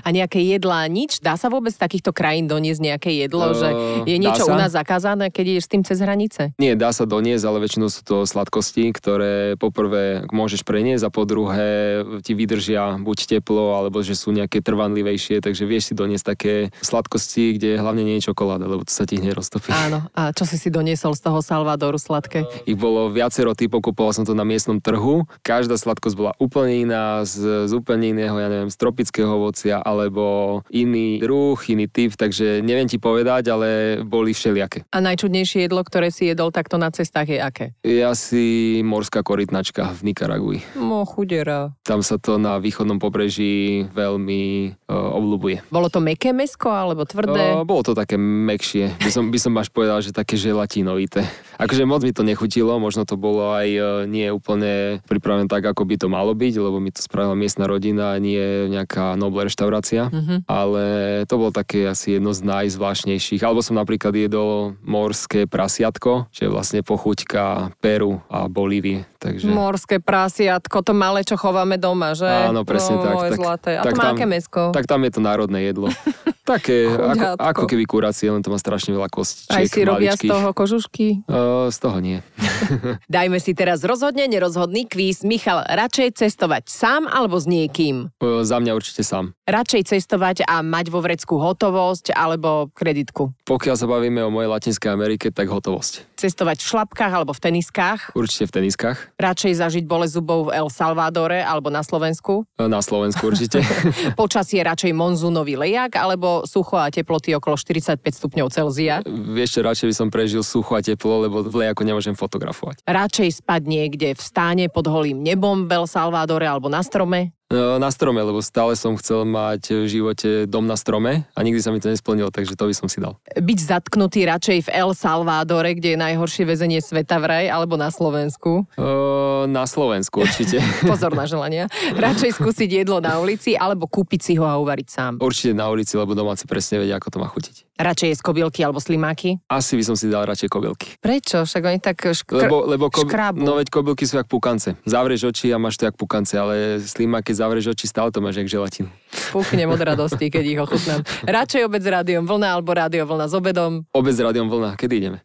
A 0.03 0.09
nejaké 0.11 0.42
jedlá, 0.42 0.85
nič? 0.90 1.22
Dá 1.22 1.38
sa 1.38 1.53
vôbec 1.53 1.70
z 1.72 1.81
takýchto 1.81 2.11
krajín 2.11 2.51
doniesť 2.51 2.81
nejaké 2.81 3.11
jedlo? 3.14 3.53
Uh, 3.53 3.57
že 3.57 3.68
je 4.09 4.16
niečo 4.18 4.48
u 4.48 4.55
nás 4.57 4.72
zakázané, 4.75 5.31
keď 5.31 5.59
ideš 5.59 5.64
s 5.68 5.72
tým 5.72 5.83
cez 5.87 5.98
hranice? 6.03 6.57
Nie, 6.59 6.75
dá 6.75 6.90
sa 6.90 7.07
doniesť, 7.07 7.44
ale 7.46 7.62
väčšinou 7.62 7.88
sú 7.92 8.03
to 8.03 8.16
sladkosti, 8.27 8.90
ktoré 8.90 9.55
poprvé 9.61 10.25
môžeš 10.33 10.64
preniesť 10.66 11.07
a 11.07 11.14
po 11.14 11.22
druhé 11.29 12.03
ti 12.25 12.33
vydržia 12.35 12.98
buď 12.98 13.38
teplo, 13.38 13.77
alebo 13.77 14.01
že 14.01 14.18
sú 14.18 14.35
nejaké 14.35 14.64
trvanlivejšie, 14.64 15.44
takže 15.44 15.64
vieš 15.68 15.92
si 15.92 15.92
doniesť 15.93 16.27
také 16.37 16.55
sladkosti, 16.83 17.57
kde 17.57 17.81
hlavne 17.81 18.03
nie 18.05 18.19
je 18.19 18.33
čokoláda, 18.33 18.67
lebo 18.67 18.85
to 18.85 18.93
sa 18.93 19.05
ti 19.09 19.21
hneď 19.21 19.37
roztopí. 19.37 19.71
Áno, 19.73 20.09
a 20.13 20.33
čo 20.33 20.45
si 20.49 20.57
si 20.59 20.69
doniesol 20.69 21.17
z 21.17 21.23
toho 21.25 21.39
Salvadoru 21.45 21.97
sladké? 21.97 22.45
Ich 22.69 22.77
bolo 22.77 23.13
viacero 23.13 23.53
typov, 23.53 23.85
kupoval 23.85 24.17
som 24.17 24.25
to 24.25 24.33
na 24.33 24.45
miestnom 24.45 24.81
trhu. 24.81 25.25
Každá 25.45 25.77
sladkosť 25.77 26.17
bola 26.17 26.33
úplne 26.41 26.89
iná, 26.89 27.23
z, 27.23 27.69
z 27.69 27.73
úplne 27.77 28.13
iného, 28.17 28.35
ja 28.37 28.49
neviem, 28.49 28.71
z 28.73 28.77
tropického 28.77 29.29
ovocia, 29.29 29.81
alebo 29.81 30.61
iný 30.73 31.21
druh, 31.21 31.59
iný 31.69 31.87
typ, 31.89 32.17
takže 32.17 32.65
neviem 32.65 32.89
ti 32.89 32.97
povedať, 32.97 33.53
ale 33.53 33.69
boli 34.05 34.33
všelijaké. 34.33 34.89
A 34.91 34.99
najčudnejšie 35.01 35.69
jedlo, 35.69 35.85
ktoré 35.85 36.09
si 36.11 36.31
jedol 36.31 36.51
takto 36.51 36.81
na 36.81 36.91
cestách 36.91 37.29
je 37.29 37.39
aké? 37.39 37.67
Je 37.83 38.03
asi 38.03 38.43
morská 38.87 39.23
korytnačka 39.23 39.91
v 39.93 40.13
Nikaragui. 40.13 40.59
No, 40.79 41.05
chudera. 41.07 41.75
Tam 41.83 42.01
sa 42.01 42.17
to 42.17 42.39
na 42.39 42.59
východnom 42.59 42.99
pobreží 42.99 43.87
veľmi 43.91 44.43
uh, 44.87 45.19
obľúbuje. 45.19 45.67
Bol 45.73 45.82
Bolo 45.83 45.99
to 45.99 45.99
meké 45.99 46.31
mesko 46.31 46.71
alebo 46.71 47.03
tvrdé? 47.03 47.59
O, 47.59 47.66
bolo 47.66 47.83
to 47.83 47.90
také 47.90 48.14
mekšie. 48.14 48.95
By 49.03 49.11
som, 49.11 49.35
by 49.35 49.38
som 49.42 49.51
až 49.59 49.66
povedal, 49.75 49.99
že 49.99 50.14
také 50.14 50.38
želatinovité. 50.38 51.27
Akože 51.59 51.83
moc 51.83 52.07
mi 52.07 52.14
to 52.14 52.23
nechutilo, 52.23 52.79
možno 52.79 53.03
to 53.03 53.18
bolo 53.18 53.51
aj 53.51 53.66
e, 53.66 53.83
nie 54.07 54.31
úplne 54.31 55.03
pripravené 55.11 55.51
tak, 55.51 55.66
ako 55.66 55.83
by 55.83 55.99
to 55.99 56.07
malo 56.07 56.38
byť, 56.38 56.55
lebo 56.55 56.79
mi 56.79 56.95
to 56.95 57.03
spravila 57.03 57.35
miestna 57.35 57.66
rodina, 57.66 58.14
nie 58.23 58.71
nejaká 58.71 59.18
noble 59.18 59.51
reštaurácia. 59.51 60.07
Mm-hmm. 60.07 60.38
Ale 60.47 60.83
to 61.27 61.35
bolo 61.35 61.51
také 61.51 61.90
asi 61.90 62.23
jedno 62.23 62.31
z 62.31 62.47
najzvláštnejších. 62.47 63.42
Alebo 63.42 63.59
som 63.59 63.75
napríklad 63.75 64.14
jedol 64.14 64.79
morské 64.87 65.51
prasiatko, 65.51 66.31
čo 66.31 66.40
je 66.47 66.51
vlastne 66.55 66.87
pochuťka 66.87 67.75
Peru 67.83 68.23
a 68.31 68.47
Bolívie. 68.47 69.03
Takže... 69.23 69.47
Morské 69.47 70.03
prasiatko, 70.03 70.83
to 70.83 70.95
malé, 70.95 71.23
čo 71.23 71.38
chováme 71.38 71.79
doma, 71.79 72.11
že? 72.14 72.27
Áno, 72.27 72.66
presne 72.66 72.99
no, 72.99 73.07
tak. 73.07 73.14
tak, 73.14 73.38
zlaté. 73.38 73.73
A 73.79 73.83
tak 73.87 73.95
to 73.95 73.99
má 73.99 74.05
tam, 74.11 74.14
aké 74.18 74.27
mesko? 74.27 74.62
Tak 74.75 74.87
tam 74.90 75.01
je 75.07 75.11
to 75.14 75.21
národné 75.23 75.59
jedlo. 75.62 75.72
Také, 76.43 76.91
ako, 76.91 77.39
ako 77.39 77.63
keby 77.71 77.85
kuracie, 77.87 78.27
len 78.27 78.43
to 78.43 78.51
má 78.51 78.59
strašne 78.59 78.91
veľa 78.91 79.07
kostičiek. 79.07 79.63
Aj 79.63 79.67
si 79.71 79.81
robia 79.87 80.19
z 80.19 80.27
toho 80.27 80.51
kožušky? 80.51 81.23
Uh, 81.31 81.71
z 81.71 81.79
toho 81.79 82.03
nie. 82.03 82.19
Dajme 83.11 83.39
si 83.39 83.55
teraz 83.55 83.87
rozhodne 83.87 84.27
nerozhodný 84.27 84.87
kvíz. 84.91 85.23
Michal, 85.23 85.63
radšej 85.67 86.19
cestovať 86.19 86.67
sám 86.67 87.07
alebo 87.07 87.39
s 87.39 87.47
niekým? 87.47 88.11
Uh, 88.19 88.43
za 88.43 88.59
mňa 88.59 88.73
určite 88.75 89.07
sám. 89.07 89.35
Radšej 89.47 89.95
cestovať 89.95 90.37
a 90.47 90.67
mať 90.67 90.91
vo 90.91 90.99
vrecku 91.03 91.39
hotovosť 91.39 92.15
alebo 92.15 92.71
kreditku? 92.75 93.35
Pokiaľ 93.47 93.77
sa 93.79 93.87
bavíme 93.87 94.23
o 94.27 94.31
mojej 94.31 94.51
Latinskej 94.51 94.91
Amerike, 94.91 95.31
tak 95.31 95.51
hotovosť. 95.51 96.12
Cestovať 96.23 96.63
v 96.63 96.67
šlapkách 96.71 97.13
alebo 97.19 97.35
v 97.35 97.43
teniskách? 97.51 98.15
Určite 98.15 98.47
v 98.47 98.53
teniskách. 98.63 99.11
Radšej 99.19 99.59
zažiť 99.59 99.85
bolesť 99.91 100.23
zubov 100.23 100.47
v 100.47 100.55
El 100.55 100.71
Salvadore 100.71 101.43
alebo 101.43 101.67
na 101.67 101.83
Slovensku? 101.83 102.47
Na 102.63 102.79
Slovensku 102.79 103.27
určite. 103.27 103.59
Počasie 104.15 104.63
radšej 104.63 104.95
monzúnový 104.95 105.59
lejak 105.59 105.99
alebo 105.99 106.47
sucho 106.47 106.79
a 106.79 106.95
teploty 106.95 107.35
okolo 107.35 107.59
45 107.59 107.99
stupňov 107.99 108.55
Celzia. 108.55 109.03
Vieš 109.11 109.59
čo, 109.59 109.61
radšej 109.67 109.87
by 109.91 109.95
som 109.99 110.09
prežil 110.15 110.47
sucho 110.47 110.79
a 110.79 110.81
teplo, 110.85 111.27
lebo 111.27 111.43
v 111.43 111.67
lejaku 111.67 111.83
nemôžem 111.83 112.15
fotografovať. 112.15 112.87
Radšej 112.87 113.43
spať 113.43 113.63
niekde 113.67 114.15
v 114.15 114.23
stáne 114.23 114.71
pod 114.71 114.87
holým 114.87 115.19
nebom 115.19 115.67
v 115.67 115.75
El 115.75 115.91
Salvadore 115.91 116.47
alebo 116.47 116.71
na 116.71 116.87
strome? 116.87 117.35
No, 117.53 117.77
na 117.77 117.93
strome, 117.93 118.17
lebo 118.25 118.41
stále 118.41 118.73
som 118.73 118.97
chcel 118.97 119.29
mať 119.29 119.85
v 119.85 119.85
živote 119.85 120.29
dom 120.49 120.65
na 120.65 120.73
strome 120.73 121.29
a 121.37 121.38
nikdy 121.45 121.61
sa 121.61 121.69
mi 121.69 121.85
to 121.85 121.93
nesplnilo, 121.93 122.33
takže 122.33 122.57
to 122.57 122.65
by 122.65 122.73
som 122.73 122.88
si 122.88 122.97
dal. 122.97 123.21
Byť 123.29 123.59
zatknutý 123.61 124.25
radšej 124.25 124.59
v 124.65 124.69
El 124.73 124.97
Salvadore, 124.97 125.77
kde 125.77 125.93
je 125.93 125.99
najhoršie 126.01 126.49
väzenie 126.49 126.81
sveta 126.81 127.21
vraj, 127.21 127.53
alebo 127.53 127.77
na 127.77 127.93
Slovensku? 127.93 128.65
Uh, 128.81 129.45
na 129.53 129.69
Slovensku 129.69 130.25
určite. 130.25 130.65
Pozor 130.88 131.12
na 131.12 131.29
želania. 131.29 131.69
Radšej 131.93 132.41
skúsiť 132.41 132.88
jedlo 132.88 133.05
na 133.05 133.21
ulici, 133.21 133.53
alebo 133.53 133.85
kúpiť 133.85 134.21
si 134.25 134.33
ho 134.41 134.49
a 134.49 134.57
uvariť 134.57 134.88
sám? 134.88 135.12
Určite 135.21 135.53
na 135.53 135.69
ulici, 135.69 135.93
lebo 136.01 136.17
domáci 136.17 136.49
presne 136.49 136.81
vedia, 136.81 136.97
ako 136.97 137.09
to 137.12 137.19
má 137.21 137.29
chutiť. 137.29 137.69
Radšej 137.83 138.09
jesť 138.14 138.23
kobylky 138.23 138.62
alebo 138.62 138.79
slimáky? 138.79 139.42
Asi 139.51 139.75
by 139.75 139.83
som 139.83 139.99
si 139.99 140.07
dal 140.07 140.23
radšej 140.23 140.47
kobylky. 140.47 140.95
Prečo? 141.03 141.42
Však 141.42 141.62
oni 141.66 141.79
tak 141.83 141.99
škr- 141.99 142.47
lebo, 142.47 142.62
lebo 142.62 142.87
kob- 142.87 143.11
škrabu. 143.11 143.42
No 143.42 143.59
veď 143.59 143.75
kobylky 143.75 144.07
sú 144.07 144.23
jak 144.23 144.31
pukance. 144.31 144.79
Zavrieš 144.87 145.35
oči 145.35 145.51
a 145.51 145.59
máš 145.59 145.83
to 145.83 145.90
jak 145.90 145.99
pukance, 145.99 146.38
ale 146.38 146.79
slimáky 146.79 147.35
zavrieš 147.35 147.75
oči, 147.75 147.90
stále 147.90 148.14
to 148.14 148.23
máš 148.23 148.38
jak 148.38 148.47
želatinu. 148.47 148.87
Púchnem 149.35 149.66
od 149.66 149.83
radosti, 149.83 150.31
keď 150.31 150.45
ich 150.47 150.61
ochutnám. 150.62 151.03
Radšej 151.27 151.66
obed 151.66 151.83
s 151.83 151.88
rádiom 151.90 152.23
vlna 152.23 152.55
alebo 152.55 152.71
rádio 152.71 153.03
vlna 153.03 153.27
s 153.27 153.35
obedom? 153.35 153.83
Obed 153.90 154.14
s 154.14 154.21
rádiom 154.23 154.47
vlna. 154.47 154.79
Kedy 154.79 154.95
ideme? 155.03 155.18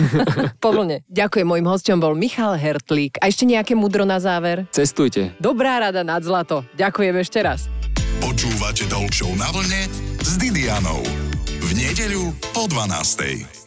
po 0.62 0.74
vlne. 0.74 1.06
Ďakujem, 1.06 1.46
môjim 1.46 1.66
hostom 1.70 2.02
bol 2.02 2.18
Michal 2.18 2.58
Hertlík. 2.58 3.22
A 3.22 3.30
ešte 3.30 3.46
nejaké 3.46 3.78
mudro 3.78 4.02
na 4.02 4.18
záver? 4.18 4.66
Cestujte. 4.74 5.38
Dobrá 5.38 5.78
rada 5.78 6.02
nad 6.02 6.26
zlato. 6.26 6.66
Ďakujem 6.74 7.14
ešte 7.22 7.38
raz. 7.46 7.70
Počúvate 8.18 8.86
Show 9.12 9.34
na 9.38 9.50
vlne 9.54 9.86
s 10.22 10.38
Didianou. 10.38 11.02
V 11.72 11.80
nedeľu 11.80 12.36
po 12.52 12.68
12. 12.68 13.61